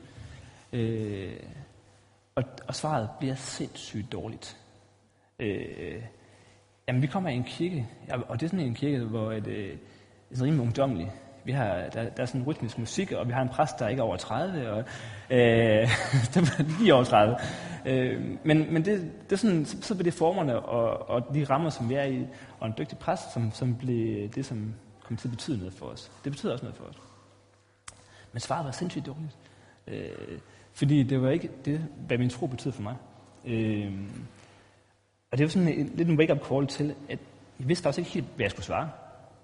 Øh, 0.72 1.36
og, 2.34 2.44
og 2.68 2.74
svaret 2.74 3.08
bliver 3.18 3.34
sindssygt 3.34 4.12
dårligt. 4.12 4.56
Øh, 5.38 6.02
jamen, 6.88 7.02
vi 7.02 7.06
kommer 7.06 7.30
i 7.30 7.34
en 7.34 7.44
kirke, 7.44 7.88
og 8.28 8.40
det 8.40 8.46
er 8.46 8.50
sådan 8.50 8.66
en 8.66 8.74
kirke, 8.74 9.04
hvor 9.04 9.32
et, 9.32 9.46
øh, 9.46 9.76
det 10.30 10.40
er 10.40 10.44
rimelig 10.44 10.62
ungdommeligt. 10.62 11.10
Vi 11.46 11.52
har, 11.52 11.74
der, 11.74 12.08
der 12.08 12.22
er 12.22 12.26
sådan 12.26 12.46
rytmisk 12.46 12.78
musik, 12.78 13.12
og 13.12 13.28
vi 13.28 13.32
har 13.32 13.42
en 13.42 13.48
præst, 13.48 13.78
der 13.78 13.88
ikke 13.88 14.00
er 14.00 14.04
over 14.04 14.16
30, 14.16 14.70
og 14.70 14.78
øh, 14.78 15.38
der 16.34 16.40
er 16.40 16.78
lige 16.80 16.94
over 16.94 17.04
30. 17.04 17.36
Øh, 17.86 18.22
men 18.44 18.72
men 18.72 18.84
det, 18.84 19.12
det 19.24 19.32
er 19.32 19.36
sådan, 19.36 19.64
så, 19.64 19.76
så 19.82 19.94
bliver 19.94 20.04
det 20.04 20.14
formerne 20.14 20.60
og, 20.60 21.10
og 21.10 21.34
de 21.34 21.44
rammer, 21.44 21.70
som 21.70 21.88
vi 21.88 21.94
er 21.94 22.04
i, 22.04 22.26
og 22.60 22.66
en 22.66 22.74
dygtig 22.78 22.98
præst, 22.98 23.32
som, 23.32 23.52
som 23.52 23.74
blev 23.74 24.28
det, 24.28 24.46
som 24.46 24.74
kom 25.04 25.16
til 25.16 25.28
at 25.28 25.32
betyde 25.32 25.58
noget 25.58 25.72
for 25.72 25.86
os. 25.86 26.10
Det 26.24 26.32
betyder 26.32 26.52
også 26.52 26.64
noget 26.64 26.76
for 26.76 26.84
os. 26.84 26.96
Men 28.32 28.40
svaret 28.40 28.64
var 28.64 28.70
sindssygt 28.70 29.06
dårligt. 29.06 29.36
Øh, 29.86 30.38
fordi 30.72 31.02
det 31.02 31.22
var 31.22 31.30
ikke 31.30 31.50
det, 31.64 31.86
hvad 32.06 32.18
min 32.18 32.30
tro 32.30 32.46
betød 32.46 32.72
for 32.72 32.82
mig. 32.82 32.96
Øh, 33.44 33.92
og 35.30 35.38
det 35.38 35.44
var 35.44 35.48
sådan 35.48 35.68
en, 35.68 35.92
lidt 35.94 36.08
en 36.08 36.18
wake-up 36.18 36.48
call 36.48 36.66
til, 36.66 36.94
at 37.08 37.18
jeg 37.60 37.68
vidste 37.68 37.82
faktisk 37.82 37.98
ikke 37.98 38.10
helt, 38.10 38.26
hvad 38.36 38.44
jeg 38.44 38.50
skulle 38.50 38.64
svare. 38.64 38.88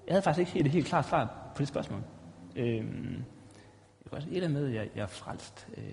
Jeg 0.06 0.12
havde 0.12 0.22
faktisk 0.22 0.40
ikke 0.40 0.52
helt, 0.52 0.66
et 0.66 0.72
helt 0.72 0.86
klart 0.86 1.08
svar 1.08 1.52
på 1.54 1.58
det 1.58 1.68
spørgsmål. 1.68 2.02
Øh, 2.56 2.76
jeg 2.76 4.08
kan 4.08 4.16
også 4.16 4.28
et 4.30 4.50
med, 4.50 4.68
at 4.68 4.74
jeg, 4.74 4.88
jeg 4.94 5.02
er 5.02 5.06
frelst. 5.06 5.68
Øh, 5.76 5.84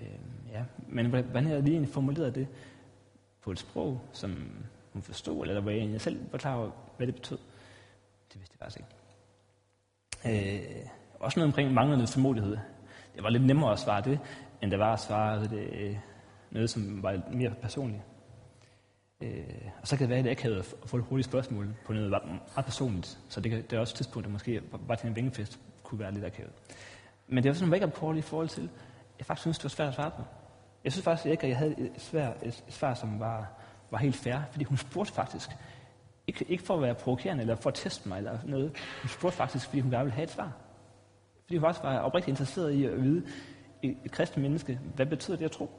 ja. 0.52 0.64
Men 0.88 1.06
hvordan 1.06 1.48
jeg 1.48 1.62
lige 1.62 1.86
formuleret 1.86 2.34
det 2.34 2.48
på 3.42 3.50
et 3.50 3.58
sprog, 3.58 4.00
som 4.12 4.52
hun 4.92 5.02
forstod, 5.02 5.46
eller 5.46 5.60
hvor 5.60 5.70
jeg 5.70 6.00
selv 6.00 6.20
var 6.32 6.38
klar 6.38 6.54
over, 6.54 6.70
hvad 6.96 7.06
det 7.06 7.14
betød, 7.14 7.38
det 8.32 8.40
vidste 8.40 8.56
jeg 8.60 8.64
faktisk 8.64 8.78
ikke. 8.78 8.90
Øh, 10.26 10.86
også 11.20 11.40
noget 11.40 11.48
omkring 11.48 11.72
manglende 11.72 12.06
formodighed. 12.06 12.58
Det 13.14 13.22
var 13.22 13.28
lidt 13.28 13.44
nemmere 13.46 13.72
at 13.72 13.78
svare 13.78 14.02
det, 14.02 14.20
end 14.62 14.70
det 14.70 14.78
var 14.78 14.92
at 14.92 15.00
svare 15.00 15.44
det, 15.44 15.98
noget, 16.50 16.70
som 16.70 17.02
var 17.02 17.20
mere 17.32 17.54
personligt. 17.62 18.02
Øh, 19.20 19.44
og 19.82 19.88
så 19.88 19.96
kan 19.96 20.02
det 20.04 20.08
være, 20.08 20.18
at 20.18 20.24
jeg 20.24 20.30
ikke 20.30 20.42
havde 20.42 20.62
fået 20.62 20.90
få 20.90 20.96
et 20.96 21.02
hurtigt 21.02 21.28
spørgsmål 21.28 21.74
på 21.86 21.92
noget 21.92 22.10
meget 22.10 22.64
personligt. 22.64 23.18
Så 23.28 23.40
det, 23.40 23.50
kan, 23.50 23.62
det 23.62 23.72
er 23.72 23.80
også 23.80 23.92
et 23.92 23.96
tidspunkt, 23.96 24.26
der 24.26 24.32
måske 24.32 24.60
bare 24.88 24.96
til 24.96 25.08
en 25.08 25.16
vingefest 25.16 25.58
kunne 25.82 25.98
være 25.98 26.12
lidt 26.12 26.24
akavet. 26.24 26.52
Men 27.28 27.44
det 27.44 27.50
var 27.50 27.54
sådan 27.54 27.68
en 27.68 27.72
wake-up 27.72 28.00
call 28.00 28.18
i 28.18 28.20
forhold 28.20 28.48
til, 28.48 28.70
jeg 29.18 29.26
faktisk 29.26 29.42
synes, 29.42 29.58
det 29.58 29.64
var 29.64 29.68
svært 29.68 29.88
at 29.88 29.94
svare 29.94 30.10
på. 30.10 30.22
Jeg 30.84 30.92
synes 30.92 31.04
faktisk 31.04 31.26
ikke, 31.26 31.42
at 31.42 31.48
jeg 31.48 31.58
havde 31.58 31.74
et, 31.78 31.92
svært, 31.98 32.36
et 32.42 32.64
svar, 32.68 32.94
som 32.94 33.20
var, 33.20 33.48
var 33.90 33.98
helt 33.98 34.16
fair, 34.16 34.38
fordi 34.50 34.64
hun 34.64 34.76
spurgte 34.76 35.12
faktisk. 35.12 35.50
Ikke, 36.26 36.44
ikke 36.48 36.64
for 36.64 36.74
at 36.74 36.82
være 36.82 36.94
provokerende 36.94 37.40
eller 37.40 37.54
for 37.54 37.70
at 37.70 37.74
teste 37.74 38.08
mig 38.08 38.18
eller 38.18 38.38
noget. 38.44 38.72
Hun 39.02 39.08
spurgte 39.08 39.36
faktisk, 39.36 39.66
fordi 39.66 39.80
hun 39.80 39.90
gerne 39.90 40.04
ville 40.04 40.14
have 40.14 40.24
et 40.24 40.30
svar. 40.30 40.52
Fordi 41.44 41.56
hun 41.56 41.66
faktisk 41.66 41.84
var 41.84 41.98
oprigtigt 41.98 42.28
interesseret 42.28 42.72
i 42.72 42.84
at 42.84 43.02
vide, 43.02 43.26
et, 43.82 43.96
et 44.04 44.10
kristent 44.10 44.42
menneske, 44.42 44.80
hvad 44.94 45.06
betyder 45.06 45.36
det 45.36 45.44
at 45.44 45.50
tro? 45.50 45.70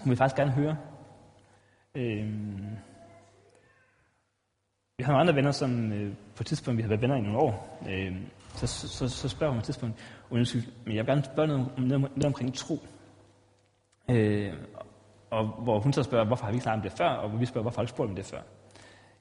Hun 0.00 0.10
vil 0.10 0.16
faktisk 0.16 0.36
gerne 0.36 0.50
høre. 0.50 0.76
Øhm, 1.94 2.76
vi 4.98 5.04
har 5.04 5.12
nogle 5.12 5.20
andre 5.20 5.34
venner, 5.34 5.50
som 5.50 5.92
øh, 5.92 6.12
på 6.36 6.42
et 6.42 6.46
tidspunkt, 6.46 6.76
vi 6.76 6.82
har 6.82 6.88
været 6.88 7.02
venner 7.02 7.16
i 7.16 7.20
nogle 7.20 7.38
år, 7.38 7.80
øh, 7.88 8.16
så, 8.54 8.66
så, 8.66 9.08
så 9.08 9.28
spørger 9.28 9.52
hun 9.52 9.58
på 9.58 9.60
et 9.60 9.64
tidspunkt, 9.64 10.00
undskyld, 10.30 10.62
men 10.84 10.96
jeg 10.96 11.06
vil 11.06 11.10
gerne 11.10 11.24
spørge 11.24 11.48
noget, 11.48 11.78
noget, 11.78 12.00
noget 12.00 12.24
omkring 12.24 12.54
tro. 12.54 12.78
Øh, 14.10 14.52
og 15.30 15.46
hvor 15.46 15.80
hun 15.80 15.92
så 15.92 16.02
spørger, 16.02 16.24
hvorfor 16.26 16.44
har 16.44 16.52
vi 16.52 16.56
ikke 16.56 16.62
snakket 16.62 16.84
om 16.84 16.90
det 16.90 16.98
før, 16.98 17.08
og 17.08 17.28
hvor 17.28 17.38
vi 17.38 17.46
spørger, 17.46 17.62
hvorfor 17.62 17.78
har 17.78 17.82
vi 17.82 17.84
ikke 17.84 17.94
spurgt 17.94 18.10
om 18.10 18.16
det 18.16 18.24
før. 18.24 18.40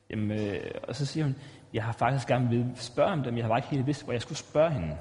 Jamen, 0.10 0.32
øh, 0.32 0.72
og 0.88 0.96
så 0.96 1.06
siger 1.06 1.24
hun, 1.24 1.36
jeg 1.74 1.84
har 1.84 1.92
faktisk 1.92 2.28
gerne 2.28 2.50
vil 2.50 2.72
spørge 2.76 3.12
om 3.12 3.24
det, 3.24 3.34
men 3.34 3.38
jeg 3.38 3.46
har 3.46 3.50
bare 3.50 3.60
ikke 3.60 3.70
helt 3.70 3.88
vidst, 3.88 4.04
hvor 4.04 4.14
jeg 4.14 4.22
skulle 4.22 4.38
spørge 4.38 4.72
hende. 4.72 4.98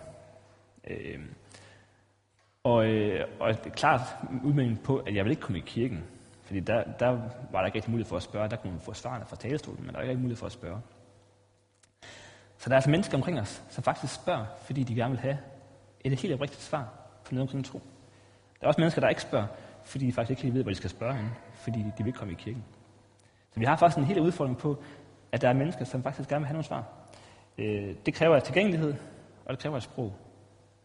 Øh, 0.90 1.20
og, 2.64 2.86
øh, 2.86 3.26
og 3.40 3.54
klart 3.74 4.00
udmelding 4.44 4.82
på, 4.82 4.96
at 4.98 5.14
jeg 5.14 5.24
vil 5.24 5.30
ikke 5.30 5.42
komme 5.42 5.58
i 5.58 5.64
kirken. 5.66 6.04
Fordi 6.52 6.60
der, 6.60 6.84
der 6.98 7.08
var 7.52 7.60
der 7.60 7.66
ikke 7.66 7.76
rigtig 7.76 7.90
mulighed 7.90 8.08
for 8.08 8.16
at 8.16 8.22
spørge. 8.22 8.48
Der 8.48 8.56
kunne 8.56 8.72
man 8.72 8.80
få 8.80 8.94
svarene 8.94 9.24
fra 9.26 9.36
talestolen, 9.36 9.86
men 9.86 9.94
der 9.94 10.00
er 10.00 10.02
ikke 10.02 10.20
mulighed 10.20 10.36
for 10.36 10.46
at 10.46 10.52
spørge. 10.52 10.80
Så 12.58 12.68
der 12.68 12.70
er 12.70 12.76
altså 12.76 12.90
mennesker 12.90 13.16
omkring 13.16 13.40
os, 13.40 13.62
som 13.68 13.84
faktisk 13.84 14.14
spørger, 14.14 14.44
fordi 14.64 14.82
de 14.82 14.94
gerne 14.94 15.10
vil 15.10 15.20
have 15.20 15.38
et 16.00 16.20
helt 16.20 16.34
oprigtigt 16.34 16.62
svar 16.62 16.88
på 17.24 17.34
noget 17.34 17.48
omkring 17.48 17.64
tro. 17.64 17.78
Der 18.60 18.66
er 18.66 18.68
også 18.68 18.80
mennesker, 18.80 19.00
der 19.00 19.08
ikke 19.08 19.22
spørger, 19.22 19.46
fordi 19.84 20.06
de 20.06 20.12
faktisk 20.12 20.30
ikke 20.30 20.42
helt 20.42 20.54
ved, 20.54 20.62
hvor 20.62 20.70
de 20.70 20.76
skal 20.76 20.90
spørge 20.90 21.14
hende, 21.14 21.30
fordi 21.54 21.78
de 21.78 21.92
vil 21.98 22.06
ikke 22.06 22.18
komme 22.18 22.32
i 22.32 22.36
kirken. 22.36 22.64
Så 23.52 23.60
vi 23.60 23.64
har 23.64 23.76
faktisk 23.76 23.98
en 23.98 24.04
hel 24.04 24.20
udfordring 24.20 24.58
på, 24.58 24.82
at 25.32 25.40
der 25.40 25.48
er 25.48 25.52
mennesker, 25.52 25.84
som 25.84 26.02
faktisk 26.02 26.28
gerne 26.28 26.40
vil 26.40 26.46
have 26.46 26.54
nogle 26.54 26.66
svar. 26.66 26.84
Øh, 27.58 27.94
det 28.06 28.14
kræver 28.14 28.40
tilgængelighed, 28.40 28.94
og 29.44 29.50
det 29.50 29.58
kræver 29.58 29.76
et 29.76 29.82
sprog. 29.82 30.14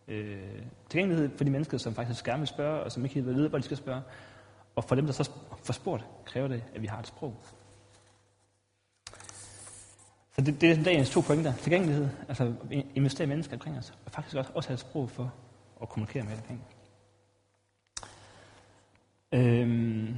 Øh, 0.07 0.37
tilgængelighed 0.89 1.37
for 1.37 1.43
de 1.43 1.51
mennesker, 1.51 1.77
som 1.77 1.93
faktisk 1.93 2.25
gerne 2.25 2.39
vil 2.39 2.47
spørge, 2.47 2.83
og 2.83 2.91
som 2.91 3.03
ikke 3.03 3.15
helt 3.15 3.25
ved, 3.25 3.49
hvor 3.49 3.57
de 3.57 3.63
skal 3.63 3.77
spørge. 3.77 4.01
Og 4.77 4.83
for 4.83 4.95
dem, 4.95 5.05
der 5.05 5.13
så 5.13 5.31
får 5.63 5.73
spurgt, 5.73 6.05
kræver 6.25 6.47
det, 6.47 6.63
at 6.75 6.81
vi 6.81 6.87
har 6.87 6.99
et 6.99 7.07
sprog. 7.07 7.35
Så 10.35 10.41
det, 10.41 10.61
det 10.61 10.71
er 10.71 10.83
dagens 10.83 11.09
to 11.09 11.21
pointer. 11.21 11.53
Tilgængelighed, 11.53 12.09
altså 12.29 12.53
investere 12.95 13.25
i 13.25 13.29
mennesker 13.29 13.55
omkring 13.55 13.77
os, 13.77 13.93
og 14.05 14.11
faktisk 14.11 14.35
også, 14.35 14.51
også 14.53 14.69
have 14.69 14.73
et 14.73 14.79
sprog 14.79 15.09
for 15.09 15.33
at 15.81 15.89
kommunikere 15.89 16.23
med 16.23 16.33
omkring. 16.33 16.63
Øhm, 19.31 20.15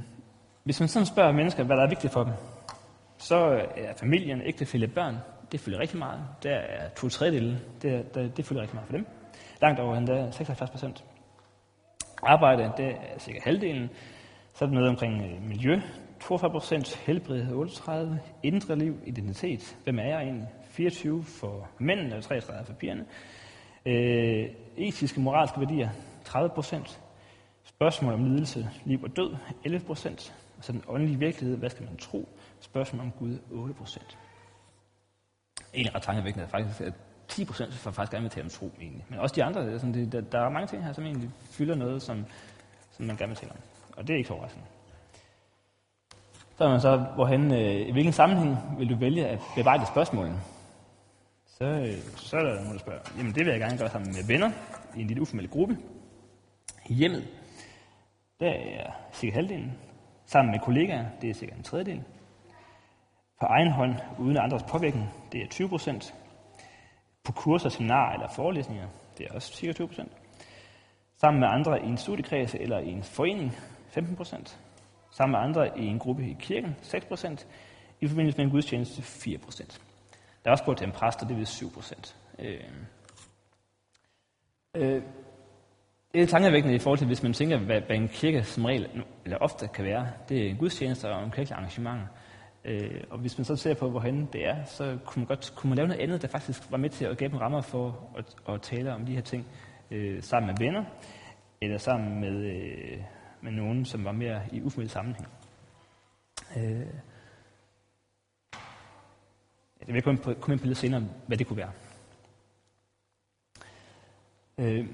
hvis 0.64 0.80
man 0.80 0.88
sådan 0.88 1.06
spørger 1.06 1.32
mennesker, 1.32 1.62
hvad 1.62 1.76
der 1.76 1.82
er 1.82 1.88
vigtigt 1.88 2.12
for 2.12 2.24
dem, 2.24 2.32
så 3.18 3.36
er 3.76 3.94
familien, 3.96 4.42
ægtefælde, 4.42 4.88
børn, 4.88 5.16
det 5.52 5.60
fylder 5.60 5.78
rigtig 5.78 5.98
meget. 5.98 6.20
Der 6.42 6.56
er 6.56 6.88
to 6.88 7.08
tredjedele, 7.08 7.60
det, 7.82 8.14
det, 8.14 8.36
det 8.36 8.44
fylder 8.44 8.62
rigtig 8.62 8.74
meget 8.74 8.86
for 8.86 8.96
dem. 8.96 9.06
Langt 9.60 9.80
over 9.80 9.96
endda 9.96 10.30
76 10.30 10.70
procent. 10.70 11.04
Arbejde, 12.22 12.72
det 12.76 12.88
er 12.88 13.18
cirka 13.18 13.40
halvdelen. 13.44 13.90
Så 14.54 14.64
er 14.64 14.68
der 14.68 14.74
noget 14.74 14.88
omkring 14.88 15.22
øh, 15.22 15.42
miljø, 15.42 15.80
42 16.20 16.50
procent 16.50 16.96
helbred 16.96 17.52
38, 17.52 18.20
indre 18.42 18.76
liv, 18.76 18.96
identitet, 19.06 19.76
hvem 19.84 19.98
er 19.98 20.04
jeg 20.04 20.22
egentlig? 20.22 20.48
24 20.64 21.24
for 21.24 21.68
mændene 21.78 22.16
og 22.16 22.22
33 22.22 22.66
for 22.66 22.72
pigerne. 22.72 23.04
Øh, 23.86 24.50
etiske 24.76 25.20
moralske 25.20 25.60
værdier 25.60 25.88
30 26.24 26.50
procent. 26.50 27.00
Spørgsmål 27.64 28.12
om 28.12 28.24
lidelse, 28.24 28.70
liv 28.84 29.02
og 29.02 29.16
død 29.16 29.36
11 29.64 29.86
procent. 29.86 30.34
Og 30.58 30.64
så 30.64 30.72
den 30.72 30.82
åndelige 30.88 31.18
virkelighed, 31.18 31.56
hvad 31.56 31.70
skal 31.70 31.84
man 31.84 31.96
tro? 31.96 32.28
Spørgsmål 32.60 33.00
om 33.00 33.10
Gud 33.10 33.38
8 33.50 33.74
procent. 33.74 34.18
En 35.74 35.94
ret 35.94 36.02
tankevækkende 36.02 36.44
er 36.44 36.48
faktisk, 36.48 36.80
at 36.80 36.92
10 37.28 37.44
procent 37.44 37.74
får 37.74 37.90
faktisk 37.90 38.12
gerne 38.12 38.22
vil 38.22 38.30
tale 38.30 38.44
om 38.44 38.50
tro 38.50 38.70
egentlig. 38.80 39.04
Men 39.08 39.18
også 39.18 39.34
de 39.34 39.44
andre, 39.44 39.78
sådan, 39.78 39.94
det, 39.94 40.12
der, 40.12 40.20
der 40.20 40.40
er 40.40 40.48
mange 40.48 40.66
ting 40.66 40.84
her, 40.84 40.92
som 40.92 41.04
egentlig 41.04 41.30
fylder 41.50 41.74
noget, 41.74 42.02
som, 42.02 42.24
som 42.90 43.06
man 43.06 43.16
gerne 43.16 43.28
vil 43.28 43.36
tale 43.36 43.52
om. 43.52 43.58
Og 43.96 44.06
det 44.06 44.14
er 44.14 44.16
ikke 44.16 44.28
så 44.28 44.34
overraskende. 44.34 44.66
Så 46.56 46.64
er 46.64 46.68
man 46.68 46.80
så, 46.80 46.96
hvorhen, 46.96 47.52
øh, 47.52 47.88
i 47.88 47.92
hvilken 47.92 48.12
sammenhæng 48.12 48.56
vil 48.78 48.90
du 48.90 48.96
vælge 48.96 49.26
at 49.26 49.38
bearbejde 49.54 49.86
spørgsmålene? 49.86 50.40
Så, 51.46 51.64
øh, 51.64 52.16
så 52.16 52.36
er 52.36 52.42
der 52.42 52.54
nogen, 52.54 52.72
der 52.72 52.78
spørger, 52.78 53.00
jamen 53.18 53.34
det 53.34 53.44
vil 53.44 53.50
jeg 53.50 53.60
gerne 53.60 53.78
gøre 53.78 53.90
sammen 53.90 54.12
med 54.12 54.26
venner 54.26 54.50
i 54.96 55.00
en 55.00 55.06
lille 55.06 55.22
uformel 55.22 55.48
gruppe. 55.48 55.78
I 56.86 56.94
hjemmet, 56.94 57.28
der 58.40 58.50
er 58.50 58.90
cirka 59.12 59.34
halvdelen. 59.34 59.72
Sammen 60.26 60.50
med 60.50 60.60
kollegaer, 60.60 61.04
det 61.20 61.30
er 61.30 61.34
cirka 61.34 61.54
en 61.54 61.62
tredjedel. 61.62 62.02
På 63.40 63.46
egen 63.46 63.70
hånd, 63.70 63.94
uden 64.18 64.36
andres 64.36 64.62
påvirkning, 64.62 65.08
det 65.32 65.42
er 65.42 65.46
20 65.46 65.68
procent. 65.68 66.14
På 67.24 67.32
kurser, 67.32 67.68
seminarer 67.68 68.12
eller 68.12 68.28
forelæsninger, 68.28 68.88
det 69.18 69.26
er 69.26 69.34
også 69.34 69.52
cirka 69.52 69.72
20 69.72 69.88
procent. 69.88 70.12
Sammen 71.16 71.40
med 71.40 71.48
andre 71.48 71.82
i 71.84 71.86
en 71.86 71.96
studiekreds 71.96 72.54
eller 72.54 72.78
i 72.78 72.90
en 72.90 73.02
forening, 73.02 73.56
15 73.90 74.16
procent. 74.16 74.60
Sammen 75.10 75.32
med 75.32 75.40
andre 75.40 75.78
i 75.78 75.86
en 75.86 75.98
gruppe 75.98 76.30
i 76.30 76.36
kirken, 76.40 76.76
6 76.82 77.04
procent. 77.04 77.46
I 78.00 78.08
forbindelse 78.08 78.38
med 78.38 78.44
en 78.44 78.50
gudstjeneste, 78.50 79.02
4 79.02 79.38
procent. 79.38 79.80
Der 80.44 80.50
er 80.50 80.52
også 80.52 80.62
spurgt 80.64 80.78
til 80.78 80.86
en 80.86 80.92
præst, 80.92 81.22
og 81.22 81.28
det 81.28 81.40
er 81.40 81.44
7 81.44 81.72
procent. 81.72 82.16
Øh, 82.38 82.60
øh, 84.76 85.02
det 86.14 86.22
er 86.22 86.26
tankevækkende 86.26 86.74
i 86.74 86.78
forhold 86.78 86.98
til, 86.98 87.06
hvis 87.06 87.22
man 87.22 87.32
tænker, 87.32 87.58
hvad, 87.58 87.80
hvad 87.80 87.96
en 87.96 88.08
kirke 88.08 88.44
som 88.44 88.64
regel, 88.64 89.04
eller 89.24 89.38
ofte 89.38 89.68
kan 89.68 89.84
være. 89.84 90.08
Det 90.28 90.46
er 90.46 90.50
en 90.50 90.56
gudstjeneste 90.56 91.10
og 91.10 91.24
en 91.24 91.30
kirkelig 91.30 91.56
arrangement. 91.56 92.00
Øh, 92.64 93.04
og 93.10 93.18
hvis 93.18 93.38
man 93.38 93.44
så 93.44 93.56
ser 93.56 93.74
på, 93.74 93.90
hvorhen 93.90 94.28
det 94.32 94.46
er, 94.48 94.64
så 94.64 94.98
kunne 95.04 95.20
man 95.20 95.26
godt 95.26 95.52
kunne 95.56 95.68
man 95.68 95.76
lave 95.76 95.88
noget 95.88 96.00
andet, 96.00 96.22
der 96.22 96.28
faktisk 96.28 96.70
var 96.70 96.76
med 96.76 96.90
til 96.90 97.04
at 97.04 97.18
give 97.18 97.30
dem 97.30 97.38
rammer 97.38 97.60
for 97.60 98.08
at, 98.18 98.54
at 98.54 98.62
tale 98.62 98.94
om 98.94 99.06
de 99.06 99.14
her 99.14 99.20
ting 99.20 99.46
øh, 99.90 100.22
sammen 100.22 100.46
med 100.46 100.66
venner, 100.66 100.84
eller 101.60 101.78
sammen 101.78 102.20
med, 102.20 102.36
øh, 102.44 102.98
med 103.40 103.52
nogen, 103.52 103.84
som 103.84 104.04
var 104.04 104.12
mere 104.12 104.42
i 104.52 104.62
uformel 104.62 104.90
sammenhæng. 104.90 105.28
Øh, 106.56 106.86
jeg 109.86 109.94
vil 109.94 110.02
komme, 110.02 110.20
på, 110.20 110.34
komme 110.34 110.54
ind 110.54 110.60
på 110.60 110.66
lidt 110.66 110.78
senere, 110.78 111.04
hvad 111.26 111.36
det 111.36 111.46
kunne 111.46 111.56
være. 111.56 111.72
Øh, 114.58 114.86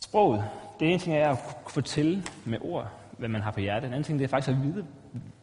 sproget, 0.00 0.44
det 0.80 0.88
ene 0.88 0.98
ting 0.98 1.16
er 1.16 1.30
at 1.30 1.38
kunne 1.64 1.72
fortælle 1.72 2.22
med 2.44 2.58
ord, 2.60 2.90
hvad 3.18 3.28
man 3.28 3.40
har 3.40 3.50
på 3.50 3.60
hjertet. 3.60 3.86
En 3.86 3.92
anden 3.92 4.04
ting 4.04 4.18
det 4.18 4.24
er 4.24 4.28
faktisk 4.28 4.56
at 4.56 4.62
vide, 4.62 4.86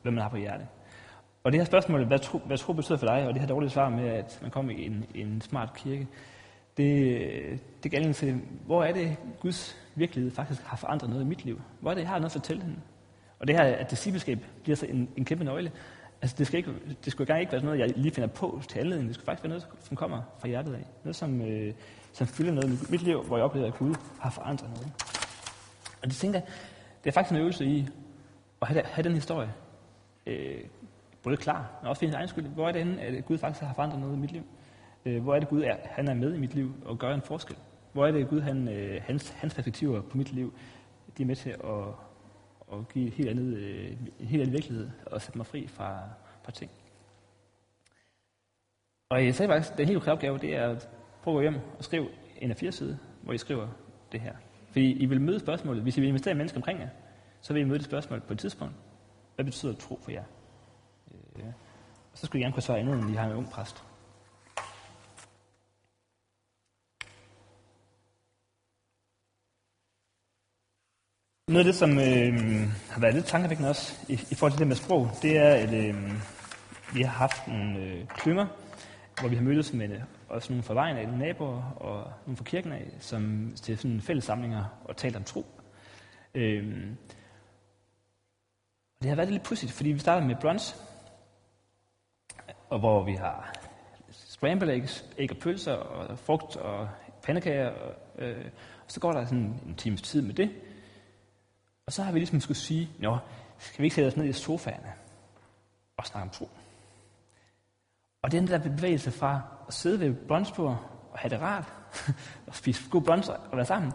hvad 0.01 0.11
man 0.11 0.21
har 0.21 0.29
på 0.29 0.37
hjertet. 0.37 0.67
Og 1.43 1.51
det 1.51 1.59
her 1.59 1.65
spørgsmål, 1.65 2.05
hvad 2.05 2.19
tro, 2.19 2.37
hvad 2.37 2.57
tro 2.57 2.73
betyder 2.73 2.97
for 2.97 3.07
dig, 3.07 3.27
og 3.27 3.33
det 3.33 3.41
her 3.41 3.47
dårlige 3.47 3.69
svar 3.69 3.89
med, 3.89 4.09
at 4.09 4.39
man 4.41 4.51
kommer 4.51 4.71
i 4.71 4.85
en, 4.85 5.05
en 5.15 5.41
smart 5.41 5.73
kirke, 5.75 6.07
det, 6.77 7.59
det 7.83 7.91
gælder 7.91 8.13
til, 8.13 8.41
hvor 8.65 8.83
er 8.83 8.93
det, 8.93 9.17
Guds 9.39 9.82
virkelighed 9.95 10.31
faktisk 10.31 10.61
har 10.61 10.77
forandret 10.77 11.09
noget 11.09 11.23
i 11.23 11.27
mit 11.27 11.45
liv? 11.45 11.61
Hvor 11.79 11.91
er 11.91 11.95
det, 11.95 12.01
jeg 12.01 12.09
har 12.09 12.19
noget 12.19 12.35
at 12.35 12.41
fortælle 12.41 12.63
hende? 12.63 12.79
Og 13.39 13.47
det 13.47 13.55
her, 13.55 13.63
at 13.63 13.91
discipleskab 13.91 14.45
bliver 14.63 14.75
så 14.75 14.85
en, 14.85 15.09
en 15.17 15.25
kæmpe 15.25 15.43
nøgle. 15.43 15.71
Altså, 16.21 16.35
det, 16.37 16.47
skal 16.47 16.57
ikke, 16.57 16.73
det 17.05 17.11
skulle 17.11 17.27
gerne 17.27 17.39
ikke 17.39 17.51
være 17.51 17.63
noget, 17.63 17.79
jeg 17.79 17.93
lige 17.95 18.13
finder 18.13 18.27
på 18.27 18.61
til 18.67 18.79
anledning. 18.79 19.07
Det 19.07 19.15
skulle 19.15 19.25
faktisk 19.25 19.43
være 19.43 19.49
noget, 19.49 19.67
som 19.79 19.97
kommer 19.97 20.21
fra 20.39 20.47
hjertet 20.47 20.73
af. 20.73 20.85
Noget, 21.03 21.15
som, 21.15 21.41
øh, 21.41 21.73
som 22.13 22.27
fylder 22.27 22.51
noget 22.53 22.87
i 22.89 22.91
mit 22.91 23.01
liv, 23.01 23.23
hvor 23.23 23.37
jeg 23.37 23.43
oplever, 23.43 23.67
at 23.67 23.73
Gud 23.73 23.95
har 24.19 24.29
forandret 24.29 24.69
noget. 24.69 24.93
Og 26.01 26.07
det 26.07 26.15
tænker 26.15 26.39
det 27.03 27.09
er 27.09 27.11
faktisk 27.11 27.31
en 27.31 27.37
øvelse 27.37 27.65
i 27.65 27.87
at 28.61 28.67
have, 28.67 28.83
have 28.85 29.03
den 29.03 29.13
historie 29.13 29.53
øh, 30.25 30.61
både 31.23 31.37
klar, 31.37 31.79
men 31.81 31.89
også 31.89 32.09
for 32.09 32.15
egen 32.15 32.27
skyld. 32.27 32.45
Hvor 32.45 32.67
er 32.67 32.71
det 32.71 32.85
henne, 32.85 33.01
at 33.01 33.25
Gud 33.25 33.37
faktisk 33.37 33.63
har 33.63 33.73
forandret 33.73 33.99
noget 33.99 34.15
i 34.15 34.19
mit 34.19 34.31
liv? 34.31 34.43
Øh, 35.05 35.23
hvor 35.23 35.35
er 35.35 35.39
det 35.39 35.49
Gud, 35.49 35.63
er, 35.63 35.75
han 35.83 36.07
er 36.07 36.13
med 36.13 36.33
i 36.33 36.39
mit 36.39 36.53
liv 36.53 36.75
og 36.85 36.99
gør 36.99 37.13
en 37.13 37.21
forskel? 37.21 37.57
Hvor 37.93 38.07
er 38.07 38.11
det 38.11 38.29
Gud, 38.29 38.41
han, 38.41 38.67
øh, 38.67 39.01
hans, 39.03 39.29
hans 39.29 39.53
perspektiver 39.53 40.01
på 40.01 40.17
mit 40.17 40.33
liv, 40.33 40.53
de 41.17 41.23
er 41.23 41.27
med 41.27 41.35
til 41.35 41.49
at, 41.49 41.87
at 42.73 42.87
give 42.93 43.09
helt 43.11 43.29
andet, 43.29 43.57
øh, 43.57 43.91
en 44.19 44.27
helt 44.27 44.41
anden 44.41 44.53
virkelighed 44.53 44.89
og 45.05 45.21
sætte 45.21 45.37
mig 45.37 45.45
fri 45.45 45.67
fra, 45.67 45.99
fra 46.43 46.51
ting. 46.51 46.71
Og 49.09 49.25
jeg 49.25 49.35
sagde 49.35 49.51
faktisk, 49.51 49.77
den 49.77 49.87
helt 49.87 50.03
klare 50.03 50.15
opgave, 50.15 50.37
det 50.37 50.55
er 50.55 50.69
at 50.69 50.89
prøve 51.23 51.35
at 51.35 51.37
gå 51.37 51.41
hjem 51.41 51.61
og 51.77 51.83
skrive 51.83 52.07
en 52.41 52.51
af 52.51 52.57
fire 52.57 52.71
sider, 52.71 52.97
hvor 53.21 53.33
I 53.33 53.37
skriver 53.37 53.67
det 54.11 54.19
her. 54.19 54.35
Fordi 54.71 54.91
I 54.91 55.05
vil 55.05 55.21
møde 55.21 55.39
spørgsmålet. 55.39 55.83
Hvis 55.83 55.97
I 55.97 55.99
vil 55.99 56.09
investere 56.09 56.33
i 56.33 56.37
mennesker 56.37 56.59
omkring 56.59 56.79
jer, 56.79 56.89
så 57.41 57.53
vil 57.53 57.61
I 57.61 57.65
møde 57.65 57.77
det 57.77 57.85
spørgsmål 57.85 58.21
på 58.21 58.33
et 58.33 58.39
tidspunkt. 58.39 58.75
Hvad 59.35 59.45
betyder 59.45 59.73
tro 59.73 59.99
for 60.03 60.11
jer? 60.11 60.23
Øh, 61.11 61.45
og 62.11 62.17
så 62.17 62.25
skulle 62.25 62.39
I 62.39 62.43
gerne 62.43 62.53
kunne 62.53 62.63
svare 62.63 62.79
andet, 62.79 62.99
end 62.99 63.11
I 63.11 63.13
har 63.13 63.25
en 63.25 63.35
ung 63.35 63.49
præst. 63.49 63.83
Noget 71.53 71.65
af 71.65 71.73
det, 71.73 71.75
som 71.75 71.91
øh, 71.91 72.69
har 72.89 72.99
været 72.99 73.13
lidt 73.13 73.25
tankevækkende 73.25 73.69
også 73.69 73.93
i, 74.09 74.13
i 74.13 74.35
forhold 74.35 74.51
til 74.51 74.59
det 74.59 74.67
med 74.67 74.75
sprog, 74.75 75.09
det 75.21 75.37
er, 75.37 75.49
at 75.49 75.73
øh, 75.73 75.95
vi 76.93 77.01
har 77.01 77.11
haft 77.11 77.47
nogle 77.47 77.79
øh, 77.79 78.07
klynger, 78.07 78.47
hvor 79.19 79.29
vi 79.29 79.35
har 79.35 79.43
mødtes 79.43 79.73
med 79.73 80.01
også 80.29 80.53
nogle 80.53 80.63
fra 80.63 80.73
vejen 80.73 80.97
af, 80.97 81.07
nogle 81.07 81.19
naboer 81.19 81.71
og 81.75 82.11
nogle 82.25 82.37
fra 82.37 82.43
kirken 82.43 82.71
af, 82.71 82.91
som 82.99 83.53
til 83.55 83.77
sådan 83.77 84.01
fælles 84.01 84.25
samlinger 84.25 84.65
og 84.85 84.97
talt 84.97 85.15
om 85.15 85.23
tro. 85.23 85.45
Øh, 86.35 86.87
og 88.95 89.03
det 89.03 89.09
har 89.09 89.15
været 89.15 89.31
lidt 89.31 89.43
pudsigt, 89.43 89.71
fordi 89.71 89.91
vi 89.91 89.99
startede 89.99 90.27
med 90.27 90.35
brunch, 90.41 90.75
og 92.69 92.79
hvor 92.79 93.03
vi 93.03 93.13
har 93.13 93.53
scramble 94.11 94.73
eggs, 94.73 95.05
æg 95.17 95.31
og 95.31 95.37
pølser 95.37 95.73
og 95.73 96.19
frugt 96.19 96.55
og 96.55 96.89
pandekager, 97.23 97.69
og, 97.69 97.95
øh, 98.17 98.45
og 98.85 98.91
så 98.91 98.99
går 98.99 99.11
der 99.11 99.25
sådan 99.25 99.59
en 99.67 99.75
times 99.77 100.01
tid 100.01 100.21
med 100.21 100.33
det, 100.33 100.49
og 101.85 101.93
så 101.93 102.03
har 102.03 102.11
vi 102.11 102.19
ligesom 102.19 102.39
skulle 102.39 102.57
sige, 102.57 102.89
nå, 102.99 103.17
skal 103.57 103.81
vi 103.81 103.85
ikke 103.85 103.95
sætte 103.95 104.07
os 104.07 104.17
ned 104.17 104.25
i 104.25 104.33
sofaerne 104.33 104.93
og 105.97 106.05
snakke 106.05 106.23
om 106.23 106.29
tro? 106.29 106.49
Og 108.21 108.31
den 108.31 108.47
der 108.47 108.57
bevægelse 108.57 109.11
fra 109.11 109.41
at 109.67 109.73
sidde 109.73 109.99
ved 109.99 110.13
brunchbordet 110.27 110.77
og 111.11 111.19
have 111.19 111.29
det 111.29 111.41
rart, 111.41 111.73
og 112.47 112.55
spise 112.55 112.89
god 112.89 113.01
brunch 113.01 113.29
og 113.29 113.57
være 113.57 113.65
sammen, 113.65 113.91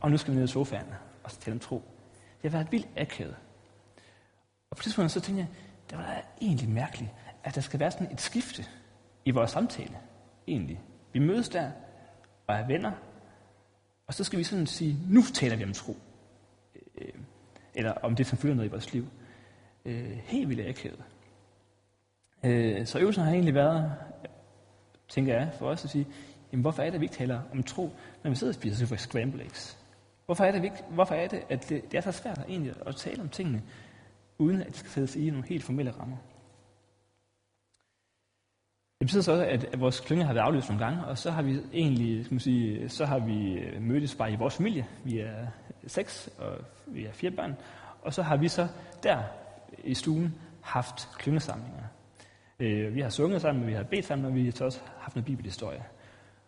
og 0.00 0.10
nu 0.10 0.16
skal 0.16 0.32
vi 0.32 0.38
ned 0.38 0.44
i 0.44 0.52
sofaerne 0.52 0.98
og 1.24 1.30
tale 1.30 1.54
om 1.54 1.60
tro. 1.60 1.82
Det 2.42 2.50
har 2.50 2.58
været 2.58 2.72
vildt 2.72 2.88
akavet. 2.96 3.36
Og 4.70 4.76
på 4.76 4.80
det 4.80 4.82
tidspunkt 4.82 5.12
så 5.12 5.20
tænkte 5.20 5.40
jeg, 5.40 5.48
det 5.90 5.98
var 5.98 6.04
da 6.04 6.22
egentlig 6.40 6.68
mærkeligt, 6.68 7.10
at 7.44 7.54
der 7.54 7.60
skal 7.60 7.80
være 7.80 7.90
sådan 7.90 8.12
et 8.12 8.20
skifte 8.20 8.64
i 9.24 9.30
vores 9.30 9.50
samtale. 9.50 9.98
Egentlig. 10.48 10.80
Vi 11.12 11.18
mødes 11.18 11.48
der 11.48 11.70
og 12.46 12.54
er 12.54 12.66
venner, 12.66 12.92
og 14.06 14.14
så 14.14 14.24
skal 14.24 14.38
vi 14.38 14.44
sådan 14.44 14.66
sige, 14.66 14.98
nu 15.08 15.22
taler 15.34 15.56
vi 15.56 15.64
om 15.64 15.72
tro 15.72 15.96
øh, 16.98 17.12
eller 17.74 17.92
om 17.92 18.16
det, 18.16 18.26
som 18.26 18.38
fylder 18.38 18.54
noget 18.54 18.68
i 18.68 18.72
vores 18.72 18.92
liv. 18.92 19.06
Øh, 19.84 20.10
helt 20.24 20.48
vildt 20.48 20.68
akavet. 20.68 21.04
Øh, 22.44 22.86
så 22.86 22.98
øvelsen 22.98 23.24
har 23.24 23.32
egentlig 23.32 23.54
været, 23.54 23.92
tænker 25.08 25.34
jeg, 25.34 25.50
for 25.58 25.68
os 25.68 25.84
at 25.84 25.90
sige, 25.90 26.06
jamen, 26.52 26.62
hvorfor 26.62 26.82
er 26.82 26.86
det, 26.86 26.94
at 26.94 27.00
vi 27.00 27.04
ikke 27.04 27.14
taler 27.14 27.40
om 27.52 27.62
tro, 27.62 27.90
når 28.22 28.30
vi 28.30 28.36
sidder 28.36 28.50
og 28.50 28.54
spiser 28.54 28.86
for 28.86 28.96
scramble 28.96 29.42
eggs? 29.42 29.78
Hvorfor 30.26 30.44
er 30.44 30.52
det, 30.52 30.62
vi 30.62 30.66
ikke, 30.66 30.82
hvorfor 30.90 31.14
er 31.14 31.28
det 31.28 31.42
at 31.48 31.68
det, 31.68 31.92
det 31.92 31.98
er 31.98 32.00
så 32.00 32.12
svært 32.12 32.44
egentlig 32.48 32.72
at 32.86 32.96
tale 32.96 33.22
om 33.22 33.28
tingene, 33.28 33.62
uden 34.38 34.60
at 34.60 34.66
det 34.66 34.76
skal 34.76 34.90
sættes 34.90 35.16
i 35.16 35.30
nogle 35.30 35.46
helt 35.48 35.64
formelle 35.64 35.90
rammer? 35.90 36.16
Det 39.00 39.06
betyder 39.06 39.22
så 39.22 39.32
også, 39.32 39.44
at 39.72 39.80
vores 39.80 40.00
klynge 40.00 40.24
har 40.24 40.34
været 40.34 40.44
aflyst 40.44 40.68
nogle 40.68 40.84
gange, 40.84 41.04
og 41.04 41.18
så 41.18 41.30
har 41.30 41.42
vi 41.42 41.58
egentlig, 41.72 42.24
skal 42.24 42.34
man 42.34 42.40
sige, 42.40 42.88
så 42.88 43.04
har 43.04 43.18
vi 43.18 43.52
øh, 43.52 43.82
mødtes 43.82 44.14
bare 44.14 44.32
i 44.32 44.36
vores 44.36 44.56
familie. 44.56 44.86
Vi 45.04 45.18
er 45.18 45.46
seks, 45.86 46.30
og 46.38 46.58
vi 46.86 47.04
har 47.04 47.12
fire 47.12 47.30
børn. 47.30 47.56
Og 48.02 48.14
så 48.14 48.22
har 48.22 48.36
vi 48.36 48.48
så 48.48 48.68
der 49.02 49.22
i 49.84 49.94
stuen 49.94 50.34
haft 50.62 51.08
klyngesamlinger. 51.18 51.82
Øh, 52.60 52.94
vi 52.94 53.00
har 53.00 53.08
sunget 53.08 53.40
sammen, 53.40 53.66
vi 53.66 53.72
har 53.72 53.82
bedt 53.82 54.04
sammen, 54.04 54.26
og 54.26 54.34
vi 54.34 54.44
har 54.44 54.64
også 54.64 54.80
haft 54.98 55.14
noget 55.14 55.26
bibelhistorie. 55.26 55.84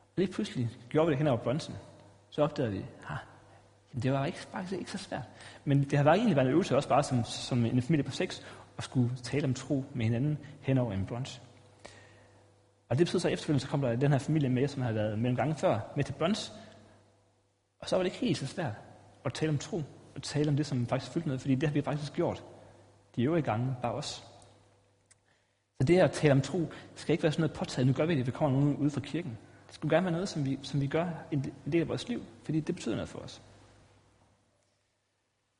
Og 0.01 0.15
lige 0.17 0.33
pludselig 0.33 0.71
gjorde 0.89 1.07
vi 1.07 1.11
det 1.11 1.19
hen 1.19 1.27
over 1.27 1.39
brunchen. 1.39 1.77
Så 2.31 2.43
opdagede 2.43 2.73
vi, 2.73 2.85
at 3.95 4.03
det 4.03 4.13
var 4.13 4.27
ikke, 4.27 4.39
faktisk 4.39 4.79
ikke 4.79 4.91
så 4.91 4.99
svært. 4.99 5.23
Men 5.65 5.85
det 5.85 5.93
har 5.93 6.05
været 6.05 6.17
egentlig 6.17 6.37
været 6.37 6.47
en 6.47 6.53
øvelse 6.53 6.77
også 6.77 6.89
bare 6.89 7.03
som, 7.03 7.25
som 7.25 7.65
en 7.65 7.83
familie 7.83 8.05
på 8.05 8.11
seks, 8.11 8.47
at 8.79 8.85
skulle 8.85 9.17
tale 9.17 9.45
om 9.45 9.55
tro 9.55 9.85
med 9.95 10.05
hinanden 10.05 10.39
hen 10.61 10.79
over 10.79 10.93
en 10.93 11.07
brunch. 11.07 11.41
Og 12.89 12.99
det 12.99 13.07
betyder 13.07 13.21
så 13.21 13.29
efterfølgende, 13.29 13.61
så 13.61 13.69
kom 13.69 13.81
der 13.81 13.97
den 13.97 14.13
her 14.13 14.19
familie 14.19 14.49
med, 14.49 14.69
som 14.69 14.83
havde 14.83 14.95
været 14.95 15.19
mellem 15.19 15.37
gange 15.37 15.55
før, 15.55 15.81
med 15.97 16.05
til 16.05 16.13
brunch. 16.13 16.53
Og 17.81 17.89
så 17.89 17.97
var 17.97 18.03
det 18.03 18.13
ikke 18.13 18.27
helt 18.27 18.39
så 18.39 18.47
svært 18.47 18.75
at 19.25 19.33
tale 19.35 19.51
om 19.51 19.59
tro, 19.59 19.83
og 20.15 20.23
tale 20.23 20.49
om 20.49 20.57
det, 20.57 20.67
som 20.67 20.87
faktisk 20.87 21.13
fyldte 21.13 21.29
noget, 21.29 21.41
fordi 21.41 21.55
det 21.55 21.69
har 21.69 21.75
vi 21.75 21.83
faktisk 21.83 22.13
gjort 22.13 22.45
de 23.17 23.23
øvrige 23.23 23.43
gange 23.43 23.77
bare 23.83 23.93
os. 23.93 24.25
Så 25.81 25.87
det 25.87 25.99
at 25.99 26.13
tale 26.13 26.33
om 26.33 26.41
tro 26.41 26.73
skal 26.95 27.13
ikke 27.13 27.23
være 27.23 27.33
sådan 27.33 27.43
noget 27.43 27.57
påtaget, 27.57 27.87
nu 27.87 27.93
gør 27.93 28.07
vi 28.07 28.17
det, 28.17 28.27
vi 28.27 28.31
kommer 28.31 28.61
nogen 28.61 28.77
ud 28.77 28.91
fra 28.91 29.01
kirken. 29.01 29.39
Det 29.67 29.75
skulle 29.75 29.97
gerne 29.97 30.05
være 30.05 30.13
noget, 30.13 30.29
som 30.29 30.45
vi, 30.45 30.59
som 30.63 30.81
vi 30.81 30.87
gør 30.87 31.07
en 31.31 31.53
del 31.73 31.81
af 31.81 31.89
vores 31.89 32.09
liv, 32.09 32.23
fordi 32.45 32.61
det 32.61 32.75
betyder 32.75 32.95
noget 32.95 33.09
for 33.09 33.19
os. 33.19 33.43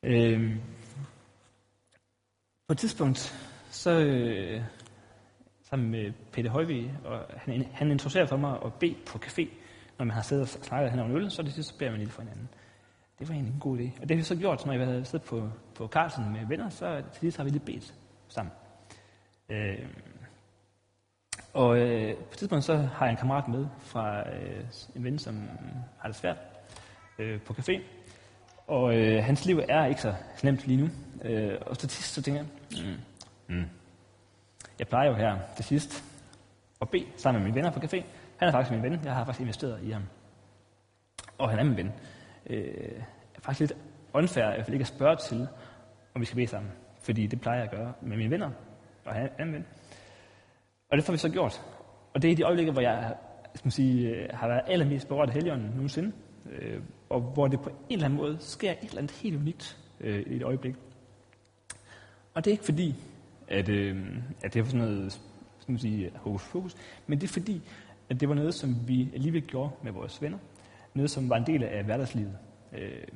Øh, 0.03 0.57
på 2.67 2.73
et 2.73 2.79
tidspunkt, 2.79 3.19
så 3.71 3.91
øh, 3.91 4.63
sammen 5.63 5.91
med 5.91 6.13
Peter 6.33 6.51
Højvig, 6.51 6.99
og 7.05 7.27
han, 7.37 7.67
han 7.73 7.91
introducerer 7.91 8.27
for 8.27 8.37
mig 8.37 8.59
at 8.65 8.75
bede 8.75 8.97
på 9.07 9.19
café, 9.19 9.49
når 9.99 10.05
man 10.05 10.15
har 10.15 10.23
siddet 10.23 10.43
og 10.43 10.49
snakket 10.49 10.91
hen 10.91 11.01
over 11.01 11.09
en 11.09 11.17
øl, 11.17 11.31
så 11.31 11.43
det 11.43 11.53
sidste, 11.53 11.73
så 11.73 11.79
beder 11.79 11.91
man 11.91 12.01
lidt 12.01 12.13
for 12.13 12.23
hinanden. 12.23 12.49
Det 13.19 13.29
var 13.29 13.35
egentlig 13.35 13.55
en 13.55 13.61
god 13.61 13.79
idé. 13.79 14.03
Og 14.03 14.09
det 14.09 14.11
har 14.11 14.17
vi 14.17 14.23
så 14.23 14.37
gjort, 14.37 14.67
når 14.67 14.73
jeg 14.73 14.87
havde 14.87 15.05
siddet 15.05 15.29
på, 15.29 15.51
på 15.75 15.89
Carlsen 15.89 16.33
med 16.33 16.47
venner, 16.47 16.69
så 16.69 17.03
til 17.13 17.21
sidst 17.21 17.37
har 17.37 17.45
vi 17.45 17.51
lidt 17.51 17.65
bedt 17.65 17.95
sammen. 18.29 18.53
Øh, 19.49 19.87
og 21.53 21.79
øh, 21.79 22.15
på 22.17 22.23
et 22.33 22.39
tidspunkt 22.39 22.65
så 22.65 22.77
har 22.77 23.07
jeg 23.07 23.11
en 23.11 23.17
kammerat 23.17 23.49
med 23.49 23.67
fra 23.81 24.31
øh, 24.31 24.65
en 24.97 25.05
ven, 25.05 25.19
som 25.19 25.49
har 25.99 26.09
det 26.09 26.17
svært 26.17 26.37
øh, 27.19 27.41
på 27.41 27.53
café. 27.53 27.81
Og 28.67 28.97
øh, 28.97 29.25
hans 29.25 29.45
liv 29.45 29.61
er 29.69 29.87
ikke 29.87 30.01
så 30.01 30.15
nemt 30.43 30.67
lige 30.67 30.81
nu. 30.83 30.89
Øh, 31.25 31.59
og 31.67 31.79
til 31.79 31.91
sidst 31.91 32.15
så 32.15 32.23
tænker 32.23 32.41
jeg, 32.41 32.49
mm, 33.49 33.57
mm. 33.57 33.65
jeg 34.79 34.89
plejer 34.89 35.09
jo 35.09 35.15
her 35.15 35.39
til 35.57 35.65
sidst 35.65 36.05
at 36.81 36.89
bede 36.89 37.07
sammen 37.17 37.43
med 37.43 37.49
mine 37.49 37.55
venner 37.55 37.71
på 37.71 37.81
café. 37.81 38.03
Han 38.37 38.49
er 38.49 38.53
faktisk 38.53 38.71
min 38.73 38.83
ven. 38.83 39.01
Jeg 39.05 39.15
har 39.15 39.25
faktisk 39.25 39.41
investeret 39.41 39.83
i 39.83 39.91
ham. 39.91 40.03
Og 41.39 41.51
han 41.51 41.59
er 41.59 41.65
min 41.65 41.77
ven. 41.77 41.93
Øh, 42.49 43.03
er 43.35 43.41
faktisk 43.41 43.61
lidt 43.61 43.81
unfair, 44.13 44.45
i 44.45 44.55
hvert 44.55 44.65
fald 44.65 44.75
ikke 44.75 44.83
at 44.83 44.89
spørge 44.89 45.17
til, 45.17 45.49
om 46.15 46.21
vi 46.21 46.27
skal 46.27 46.37
bede 46.37 46.47
sammen. 46.47 46.73
Fordi 47.01 47.27
det 47.27 47.41
plejer 47.41 47.59
jeg 47.59 47.65
at 47.65 47.71
gøre 47.71 47.93
med 48.03 48.17
mine 48.17 48.31
venner. 48.31 48.51
Og 49.05 49.15
han 49.15 49.29
er 49.39 49.45
ven. 49.45 49.67
Og 50.91 50.97
det 50.97 51.05
får 51.05 51.13
vi 51.13 51.19
så 51.19 51.29
gjort. 51.29 51.63
Og 52.15 52.23
det 52.23 52.33
er 52.33 52.37
de 52.37 52.43
øjeblikke, 52.43 52.73
hvor 52.73 52.81
jeg 52.81 53.15
skal 53.55 53.67
man 53.67 53.73
sige, 53.73 54.09
øh, 54.09 54.29
har 54.33 54.49
været 54.49 54.63
allermest 54.67 55.09
berørt 55.09 55.29
af 55.29 55.35
helgen 55.35 55.61
nogensinde. 55.61 56.13
Øh, 56.51 56.81
og 57.09 57.21
hvor 57.21 57.49
det 57.49 57.61
på 57.61 57.69
en 57.69 57.77
eller 57.91 58.05
anden 58.05 58.17
måde 58.17 58.37
sker 58.41 58.71
et 58.71 58.79
eller 58.83 58.99
andet 58.99 59.13
helt 59.13 59.37
unikt 59.37 59.79
øh, 60.01 60.21
i 60.27 60.37
et 60.37 60.43
øjeblik. 60.43 60.75
Og 62.35 62.45
det 62.45 62.51
er 62.51 62.53
ikke 62.53 62.65
fordi, 62.65 62.95
at, 63.49 63.69
øh, 63.69 64.07
at 64.43 64.55
det 64.55 64.61
er 64.61 64.65
sådan 64.65 64.81
noget 64.81 65.13
skal 65.59 65.73
man 65.73 65.79
sige, 65.79 66.07
øh, 66.07 66.15
hokus 66.15 66.43
fokus, 66.43 66.77
men 67.07 67.21
det 67.21 67.29
er 67.29 67.33
fordi, 67.33 67.63
at 68.11 68.21
det 68.21 68.29
var 68.29 68.35
noget, 68.35 68.55
som 68.55 68.89
vi 68.89 69.11
alligevel 69.15 69.43
gjorde 69.43 69.71
med 69.83 69.93
vores 69.93 70.23
venner. 70.23 70.39
Noget, 70.99 71.11
som 71.11 71.31
var 71.31 71.37
en 71.37 71.47
del 71.47 71.65
af 71.65 71.85
hverdagslivet. 71.85 72.39
Øh, 72.73 73.09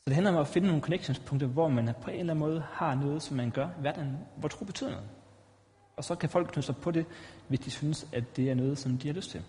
så 0.00 0.06
det 0.06 0.14
handler 0.14 0.32
om 0.32 0.38
at 0.38 0.46
finde 0.46 0.66
nogle 0.66 0.82
connectionspunkter, 0.82 1.46
hvor 1.46 1.68
man 1.68 1.88
på 2.02 2.10
en 2.10 2.18
eller 2.18 2.32
anden 2.32 2.38
måde 2.38 2.64
har 2.72 2.94
noget, 2.94 3.22
som 3.22 3.36
man 3.36 3.50
gør 3.50 3.66
i 3.66 3.80
hverdagen, 3.80 4.16
hvor 4.36 4.48
tro 4.48 4.64
betyder 4.64 4.90
noget. 4.90 5.08
Og 5.96 6.04
så 6.04 6.14
kan 6.14 6.28
folk 6.28 6.46
knytte 6.46 6.66
sig 6.66 6.76
på 6.76 6.90
det, 6.90 7.06
hvis 7.48 7.60
de 7.60 7.70
synes, 7.70 8.06
at 8.12 8.36
det 8.36 8.50
er 8.50 8.54
noget, 8.54 8.78
som 8.78 8.98
de 8.98 9.08
har 9.08 9.14
lyst 9.14 9.30
til. 9.30 9.42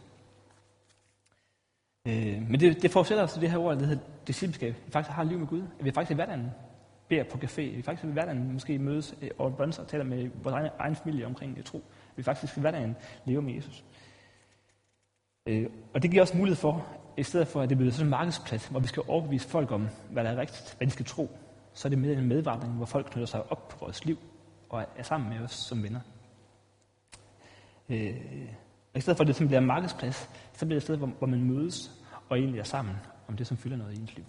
Øh, 2.08 2.50
men 2.50 2.60
det, 2.60 2.82
det 2.82 2.92
forudsætter 2.92 3.22
altså 3.22 3.40
det 3.40 3.52
her 3.52 3.58
ord, 3.58 3.78
der 3.78 3.86
hedder 3.86 4.04
discipleskab. 4.28 4.76
Vi 4.86 4.92
faktisk 4.92 5.16
har 5.16 5.24
liv 5.24 5.40
med 5.40 5.48
Gud. 5.48 5.64
At 5.80 5.86
vi 5.86 5.92
faktisk 5.92 6.12
i 6.12 6.16
hverdagen 6.16 6.52
beder 7.08 7.24
på 7.24 7.38
café. 7.38 7.62
At 7.62 7.78
vi 7.78 7.82
faktisk 7.82 8.04
i 8.04 8.12
hverdagen 8.12 8.54
måske 8.54 8.80
mødes 8.80 9.16
over 9.38 9.50
et 9.50 9.58
bønser 9.58 9.84
og 9.84 9.88
taler 9.88 10.04
med 10.04 10.30
vores 10.44 10.54
egen, 10.54 10.72
egen 10.80 10.96
familie 10.96 11.26
omkring 11.26 11.58
øh, 11.58 11.64
tro. 11.64 11.78
At 11.78 12.18
vi 12.18 12.24
faktisk 12.24 12.58
i 12.58 12.60
hverdagen 12.60 12.96
lever 13.26 13.42
med 13.42 13.54
Jesus. 13.54 13.84
Øh, 15.46 15.70
og 15.94 16.02
det 16.02 16.12
giver 16.12 16.22
også 16.22 16.38
mulighed 16.38 16.56
for, 16.56 16.88
i 17.18 17.24
stedet 17.24 17.48
for 17.48 17.62
at 17.62 17.70
det 17.70 17.78
bliver 17.78 17.92
sådan 17.92 18.06
en 18.06 18.10
markedsplads, 18.10 18.68
hvor 18.68 18.80
vi 18.80 18.88
skal 18.88 19.04
overbevise 19.08 19.48
folk 19.48 19.72
om, 19.72 19.88
hvad 20.12 20.24
der 20.24 20.30
er 20.30 20.38
rigtigt, 20.38 20.76
hvad 20.78 20.88
de 20.88 20.92
skal 20.92 21.06
tro, 21.06 21.30
så 21.74 21.88
er 21.88 21.90
det 21.90 22.00
med 22.00 22.18
en 22.18 22.28
medvandring, 22.28 22.74
hvor 22.74 22.86
folk 22.86 23.06
knytter 23.06 23.26
sig 23.26 23.52
op 23.52 23.68
på 23.68 23.78
vores 23.80 24.06
liv 24.06 24.18
og 24.70 24.86
er 24.96 25.04
sammen 25.04 25.30
med 25.30 25.40
os 25.40 25.52
som 25.52 25.84
venner. 25.84 26.00
Øh, 27.90 28.16
og 28.94 28.98
i 28.98 29.02
stedet 29.02 29.18
for 29.18 29.24
at 29.24 29.28
det 29.28 29.36
sådan 29.36 29.48
bliver 29.48 29.60
en 29.60 29.68
markedsplads, 29.68 30.30
så 30.54 30.66
bliver 30.66 30.70
det 30.70 30.78
et 30.78 30.84
sted, 30.84 30.98
hvor, 30.98 31.08
hvor 31.08 31.28
man 31.28 31.44
mødes 31.44 31.92
og 32.30 32.40
egentlig 32.40 32.60
er 32.60 32.64
sammen 32.64 32.96
om 33.28 33.38
det, 33.38 33.48
som 33.48 33.58
fylder 33.58 33.78
noget 33.78 33.98
i 33.98 34.02
ens 34.02 34.16
liv. 34.16 34.26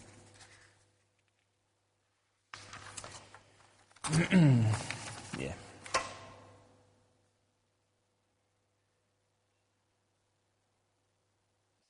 ja. 5.45 5.53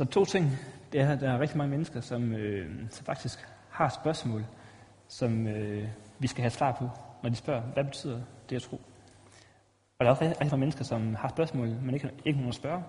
Så 0.04 0.10
to 0.10 0.24
ting. 0.24 0.50
Det 0.92 1.00
er, 1.00 1.12
at 1.12 1.20
der 1.20 1.30
er 1.30 1.40
rigtig 1.40 1.58
mange 1.58 1.70
mennesker, 1.70 2.00
som, 2.00 2.32
øh, 2.32 2.70
som 2.90 3.06
faktisk 3.06 3.38
har 3.70 3.88
spørgsmål, 3.88 4.44
som 5.08 5.46
øh, 5.46 5.88
vi 6.18 6.26
skal 6.26 6.42
have 6.42 6.50
svar 6.50 6.72
på, 6.72 6.88
når 7.22 7.30
de 7.30 7.36
spørger, 7.36 7.62
hvad 7.62 7.84
betyder 7.84 8.20
det 8.50 8.56
at 8.56 8.62
tro? 8.62 8.80
Og 9.98 10.04
der 10.04 10.06
er 10.06 10.10
også 10.10 10.24
rigtig 10.24 10.38
mange 10.40 10.56
mennesker, 10.56 10.84
som 10.84 11.14
har 11.14 11.28
spørgsmål, 11.28 11.68
men 11.68 11.94
ikke, 11.94 12.10
ikke 12.24 12.38
nogen 12.38 12.48
at 12.48 12.54
spørge. 12.54 12.82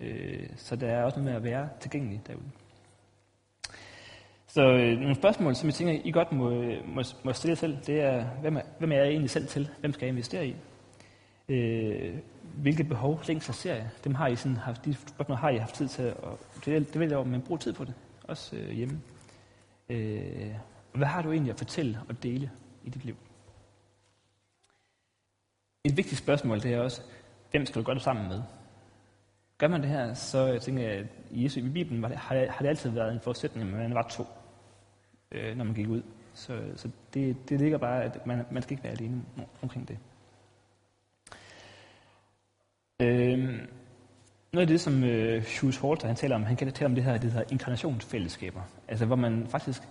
Øh, 0.00 0.48
så 0.56 0.76
der 0.76 0.86
er 0.86 1.04
også 1.04 1.20
noget 1.20 1.30
med 1.30 1.36
at 1.36 1.44
være 1.44 1.68
tilgængelig 1.80 2.20
derude. 2.26 2.50
Så 4.46 4.62
øh, 4.62 4.98
nogle 4.98 5.14
spørgsmål, 5.14 5.54
som 5.54 5.66
jeg 5.66 5.74
tænker, 5.74 6.02
I 6.04 6.10
godt 6.10 6.32
må, 6.32 6.50
må, 6.86 7.02
må 7.24 7.32
stille 7.32 7.50
jer 7.50 7.56
selv, 7.56 7.78
det 7.86 8.00
er, 8.00 8.24
hvem 8.24 8.56
er, 8.56 8.62
hvem 8.78 8.92
er 8.92 8.96
jeg 8.96 9.08
egentlig 9.08 9.30
selv 9.30 9.46
til? 9.46 9.70
Hvem 9.80 9.92
skal 9.92 10.06
jeg 10.06 10.10
investere 10.10 10.46
i? 10.46 10.56
Øh, 11.48 12.18
hvilke 12.56 12.84
behov 12.84 13.20
længst 13.26 13.54
ser 13.54 13.74
jeg? 13.74 13.90
Dem 14.04 14.14
har 14.14 14.26
I 14.26 14.36
sådan 14.36 14.56
haft, 14.56 14.84
de 14.84 14.94
spørgsmål 14.94 15.38
har 15.38 15.50
I 15.50 15.56
haft 15.56 15.74
tid 15.74 15.88
til 15.88 16.02
at, 16.02 16.16
det, 16.64 16.92
det 16.92 17.00
vil 17.00 17.08
jeg 17.08 17.26
men 17.26 17.42
brug 17.42 17.60
tid 17.60 17.72
på 17.72 17.84
det, 17.84 17.94
også 18.24 18.56
øh, 18.56 18.70
hjemme. 18.70 19.00
Øh, 19.88 20.54
hvad 20.92 21.06
har 21.06 21.22
du 21.22 21.32
egentlig 21.32 21.52
at 21.52 21.58
fortælle 21.58 22.00
og 22.08 22.22
dele 22.22 22.50
i 22.84 22.90
dit 22.90 23.04
liv? 23.04 23.16
Et 25.84 25.96
vigtigt 25.96 26.18
spørgsmål, 26.18 26.62
det 26.62 26.74
er 26.74 26.80
også, 26.80 27.02
hvem 27.50 27.66
skal 27.66 27.80
du 27.80 27.86
gøre 27.86 27.94
det 27.94 28.02
sammen 28.02 28.28
med? 28.28 28.42
Gør 29.58 29.68
man 29.68 29.82
det 29.82 29.88
her, 29.88 30.14
så 30.14 30.46
jeg 30.46 30.62
tænker 30.62 30.82
jeg, 30.82 30.92
at 30.92 31.06
i 31.30 31.44
Jesu 31.44 31.60
i 31.60 31.68
Bibelen 31.68 32.02
var 32.02 32.08
det, 32.08 32.16
har, 32.16 32.34
det, 32.34 32.48
har 32.48 32.58
det 32.58 32.68
altid 32.68 32.90
været 32.90 33.12
en 33.12 33.20
forudsætning, 33.20 33.68
at 33.68 33.76
man 33.76 33.94
var 33.94 34.08
to, 34.10 34.26
øh, 35.32 35.56
når 35.56 35.64
man 35.64 35.74
gik 35.74 35.88
ud. 35.88 36.02
Så, 36.34 36.62
så 36.76 36.90
det, 37.14 37.48
det 37.48 37.60
ligger 37.60 37.78
bare, 37.78 38.04
at 38.04 38.26
man, 38.26 38.44
man 38.50 38.62
skal 38.62 38.72
ikke 38.72 38.84
være 38.84 38.92
alene 38.92 39.22
omkring 39.62 39.88
det. 39.88 39.98
Øh, 43.04 43.38
noget 44.52 44.62
af 44.62 44.66
det, 44.66 44.80
som 44.80 45.04
øh, 45.04 45.44
Hughes 45.60 45.76
Halter 45.76 46.06
han 46.06 46.16
taler 46.16 46.36
om, 46.36 46.42
han 46.42 46.56
kan 46.56 46.72
tale 46.72 46.86
om 46.86 46.94
det 46.94 47.04
her, 47.04 47.18
det 47.18 47.32
her 47.32 47.42
inkarnationsfællesskaber. 47.50 48.60
Altså 48.88 49.06
hvor 49.06 49.16
man 49.16 49.46
faktisk, 49.48 49.82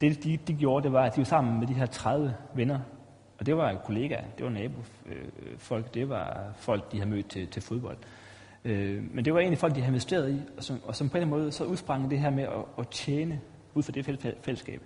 det 0.00 0.24
de, 0.24 0.38
de 0.46 0.54
gjorde, 0.54 0.84
det 0.84 0.92
var, 0.92 1.04
at 1.04 1.16
de 1.16 1.18
var 1.18 1.24
sammen 1.24 1.58
med 1.58 1.66
de 1.66 1.74
her 1.74 1.86
30 1.86 2.34
venner, 2.54 2.80
og 3.38 3.46
det 3.46 3.56
var 3.56 3.82
kollegaer, 3.84 4.24
det 4.38 4.44
var 4.44 4.50
nabofolk, 4.50 5.86
øh, 5.86 5.94
det 5.94 6.08
var 6.08 6.52
folk, 6.56 6.92
de 6.92 6.96
havde 6.96 7.10
mødt 7.10 7.28
til, 7.28 7.48
til 7.48 7.62
fodbold. 7.62 7.96
Øh, 8.64 9.14
men 9.14 9.24
det 9.24 9.34
var 9.34 9.40
egentlig 9.40 9.58
folk, 9.58 9.74
de 9.74 9.80
havde 9.80 9.90
investeret 9.90 10.32
i, 10.32 10.40
og 10.56 10.64
som, 10.64 10.80
og 10.84 10.96
som 10.96 11.08
på 11.08 11.16
en 11.16 11.22
eller 11.22 11.26
anden 11.26 11.42
måde 11.42 11.52
så 11.52 11.64
udsprang 11.64 12.10
det 12.10 12.18
her 12.18 12.30
med 12.30 12.44
at, 12.44 12.64
at 12.78 12.88
tjene 12.88 13.40
ud 13.74 13.82
fra 13.82 13.92
det 13.92 14.34
fællesskab, 14.42 14.82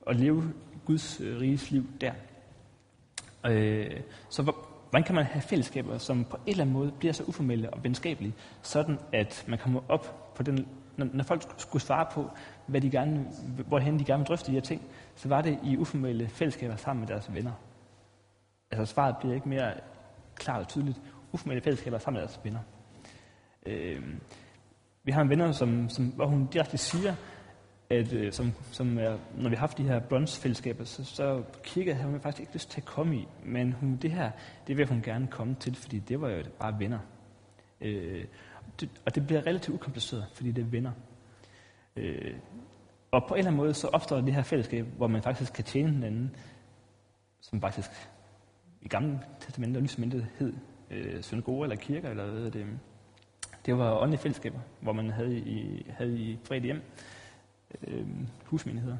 og 0.00 0.14
leve 0.14 0.52
Guds 0.84 1.20
øh, 1.20 1.40
riges 1.40 1.70
liv 1.70 1.86
der. 2.00 2.12
Øh, 3.46 4.00
så 4.28 4.42
hvordan 4.94 5.06
kan 5.06 5.14
man 5.14 5.24
have 5.24 5.42
fællesskaber, 5.42 5.98
som 5.98 6.24
på 6.24 6.36
en 6.36 6.42
eller 6.46 6.64
anden 6.64 6.72
måde 6.72 6.92
bliver 6.98 7.12
så 7.12 7.22
uformelle 7.22 7.70
og 7.70 7.84
venskabelige, 7.84 8.34
sådan 8.62 8.98
at 9.12 9.44
man 9.48 9.58
kommer 9.58 9.80
op 9.88 10.34
på 10.34 10.42
den, 10.42 10.68
når, 10.96 11.08
når 11.12 11.24
folk 11.24 11.54
skulle 11.56 11.82
svare 11.82 12.06
på, 12.12 12.30
hvad 12.66 12.80
de 12.80 12.90
gerne, 12.90 13.26
hvorhen 13.66 13.98
de 13.98 14.04
gerne 14.04 14.20
vil 14.20 14.26
drøfte 14.26 14.46
de 14.46 14.52
her 14.52 14.60
ting, 14.60 14.82
så 15.14 15.28
var 15.28 15.42
det 15.42 15.58
i 15.64 15.76
uformelle 15.76 16.28
fællesskaber 16.28 16.76
sammen 16.76 17.00
med 17.00 17.08
deres 17.08 17.34
venner. 17.34 17.52
Altså 18.70 18.94
svaret 18.94 19.16
bliver 19.16 19.34
ikke 19.34 19.48
mere 19.48 19.72
klart 20.34 20.60
og 20.60 20.68
tydeligt. 20.68 21.00
Uformelle 21.32 21.62
fællesskaber 21.62 21.98
sammen 21.98 22.20
med 22.20 22.28
deres 22.28 22.40
venner. 22.44 22.60
Øh, 23.66 24.02
vi 25.04 25.12
har 25.12 25.22
en 25.22 25.30
venner, 25.30 25.52
som, 25.52 25.88
som, 25.88 26.06
hvor 26.06 26.26
hun 26.26 26.46
direkte 26.46 26.78
siger, 26.78 27.14
at 27.94 28.12
øh, 28.12 28.32
som, 28.32 28.52
som 28.72 28.98
er, 28.98 29.18
når 29.36 29.50
vi 29.50 29.56
har 29.56 29.60
haft 29.60 29.78
de 29.78 29.82
her 29.82 29.98
brunchfællesskaber, 29.98 30.84
så, 30.84 31.04
så 31.04 31.42
kirke 31.62 31.94
havde 31.94 32.10
hun 32.10 32.20
faktisk 32.20 32.40
ikke 32.40 32.52
lyst 32.52 32.70
til 32.70 32.80
at 32.80 32.84
komme 32.84 33.16
i. 33.16 33.28
Men 33.44 33.72
hun, 33.72 33.96
det 33.96 34.10
her, 34.10 34.30
det 34.66 34.76
vil 34.76 34.88
hun 34.88 35.02
gerne 35.02 35.26
komme 35.26 35.56
til, 35.60 35.74
fordi 35.76 35.98
det 35.98 36.20
var 36.20 36.28
jo 36.28 36.42
bare 36.60 36.78
venner. 36.78 36.98
Øh, 37.80 38.24
det, 38.80 38.88
og 39.06 39.14
det 39.14 39.26
bliver 39.26 39.46
relativt 39.46 39.74
ukompliceret, 39.74 40.26
fordi 40.34 40.52
det 40.52 40.62
er 40.62 40.68
venner. 40.68 40.92
Øh, 41.96 42.34
og 43.10 43.24
på 43.28 43.34
en 43.34 43.38
eller 43.38 43.50
anden 43.50 43.56
måde, 43.56 43.74
så 43.74 43.88
opstår 43.88 44.20
det 44.20 44.34
her 44.34 44.42
fællesskab, 44.42 44.86
hvor 44.96 45.06
man 45.06 45.22
faktisk 45.22 45.52
kan 45.52 45.64
tjene 45.64 45.90
hinanden, 45.90 46.36
som 47.40 47.60
faktisk 47.60 47.90
i 48.82 48.88
gamle 48.88 49.20
testamenter 49.40 49.80
ligesom 49.80 50.02
og 50.02 50.08
nye 50.08 50.26
hed 50.38 50.54
øh, 50.90 51.22
synagoger 51.22 51.64
eller 51.64 51.76
kirker, 51.76 52.10
eller 52.10 52.26
hvad 52.26 52.50
det 52.50 52.66
det 53.66 53.78
var 53.78 54.02
åndelige 54.02 54.20
fællesskaber, 54.20 54.58
hvor 54.80 54.92
man 54.92 55.10
havde 55.10 55.38
i, 55.38 55.86
havde 55.90 56.18
i 56.18 56.38
fredag 56.44 56.62
hjem 56.62 56.76
øh, 56.76 56.82
Øh, 57.86 58.06
husmenigheder. 58.44 58.96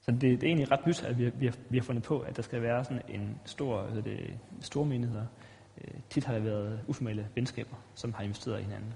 Så 0.00 0.10
det, 0.10 0.20
det 0.20 0.42
er 0.42 0.46
egentlig 0.46 0.70
ret 0.70 0.86
nyt, 0.86 1.02
at 1.02 1.18
vi, 1.18 1.30
vi, 1.34 1.46
har, 1.46 1.54
vi 1.68 1.78
har 1.78 1.84
fundet 1.84 2.04
på, 2.04 2.20
at 2.20 2.36
der 2.36 2.42
skal 2.42 2.62
være 2.62 2.84
sådan 2.84 3.02
en 3.08 3.40
stor, 3.44 3.86
det, 4.04 4.38
store 4.60 4.86
menigheder. 4.86 5.26
Øh, 5.80 5.94
tit 6.10 6.24
har 6.24 6.34
der 6.34 6.40
været 6.40 6.80
uformelle 6.86 7.28
venskaber, 7.34 7.76
som 7.94 8.12
har 8.12 8.22
investeret 8.22 8.60
i 8.60 8.62
hinanden. 8.62 8.94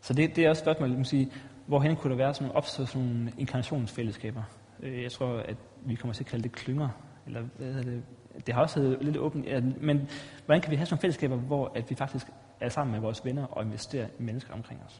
Så 0.00 0.14
det, 0.14 0.36
det 0.36 0.44
er 0.44 0.48
også 0.48 0.60
et 0.60 0.64
spørgsmål, 0.64 0.88
man 0.88 1.04
sige, 1.04 1.32
hvorhen 1.66 1.96
kunne 1.96 2.10
der 2.10 2.16
være 2.16 2.34
sådan 2.34 2.52
opstå 2.52 2.86
sådan 2.86 3.08
nogle 3.08 3.32
inkarnationsfællesskaber? 3.38 4.42
Øh, 4.80 5.02
jeg 5.02 5.12
tror, 5.12 5.38
at 5.38 5.56
vi 5.84 5.94
kommer 5.94 6.14
til 6.14 6.22
at 6.22 6.30
kalde 6.30 6.42
det 6.42 6.52
klynger, 6.52 6.88
eller 7.26 7.42
hvad 7.56 7.72
hedder 7.72 7.90
det? 7.90 8.02
Det 8.46 8.54
har 8.54 8.62
også 8.62 8.80
været 8.80 9.04
lidt 9.04 9.16
åbent, 9.16 9.46
ja, 9.46 9.60
men 9.80 10.08
hvordan 10.44 10.62
kan 10.62 10.70
vi 10.70 10.76
have 10.76 10.86
sådan 10.86 10.94
nogle 10.94 11.00
fællesskaber, 11.00 11.36
hvor 11.36 11.72
at 11.74 11.90
vi 11.90 11.94
faktisk 11.94 12.26
er 12.60 12.68
sammen 12.68 12.92
med 12.92 13.00
vores 13.00 13.24
venner 13.24 13.44
og 13.46 13.64
investerer 13.64 14.06
i 14.18 14.22
mennesker 14.22 14.52
omkring 14.52 14.82
os? 14.86 14.92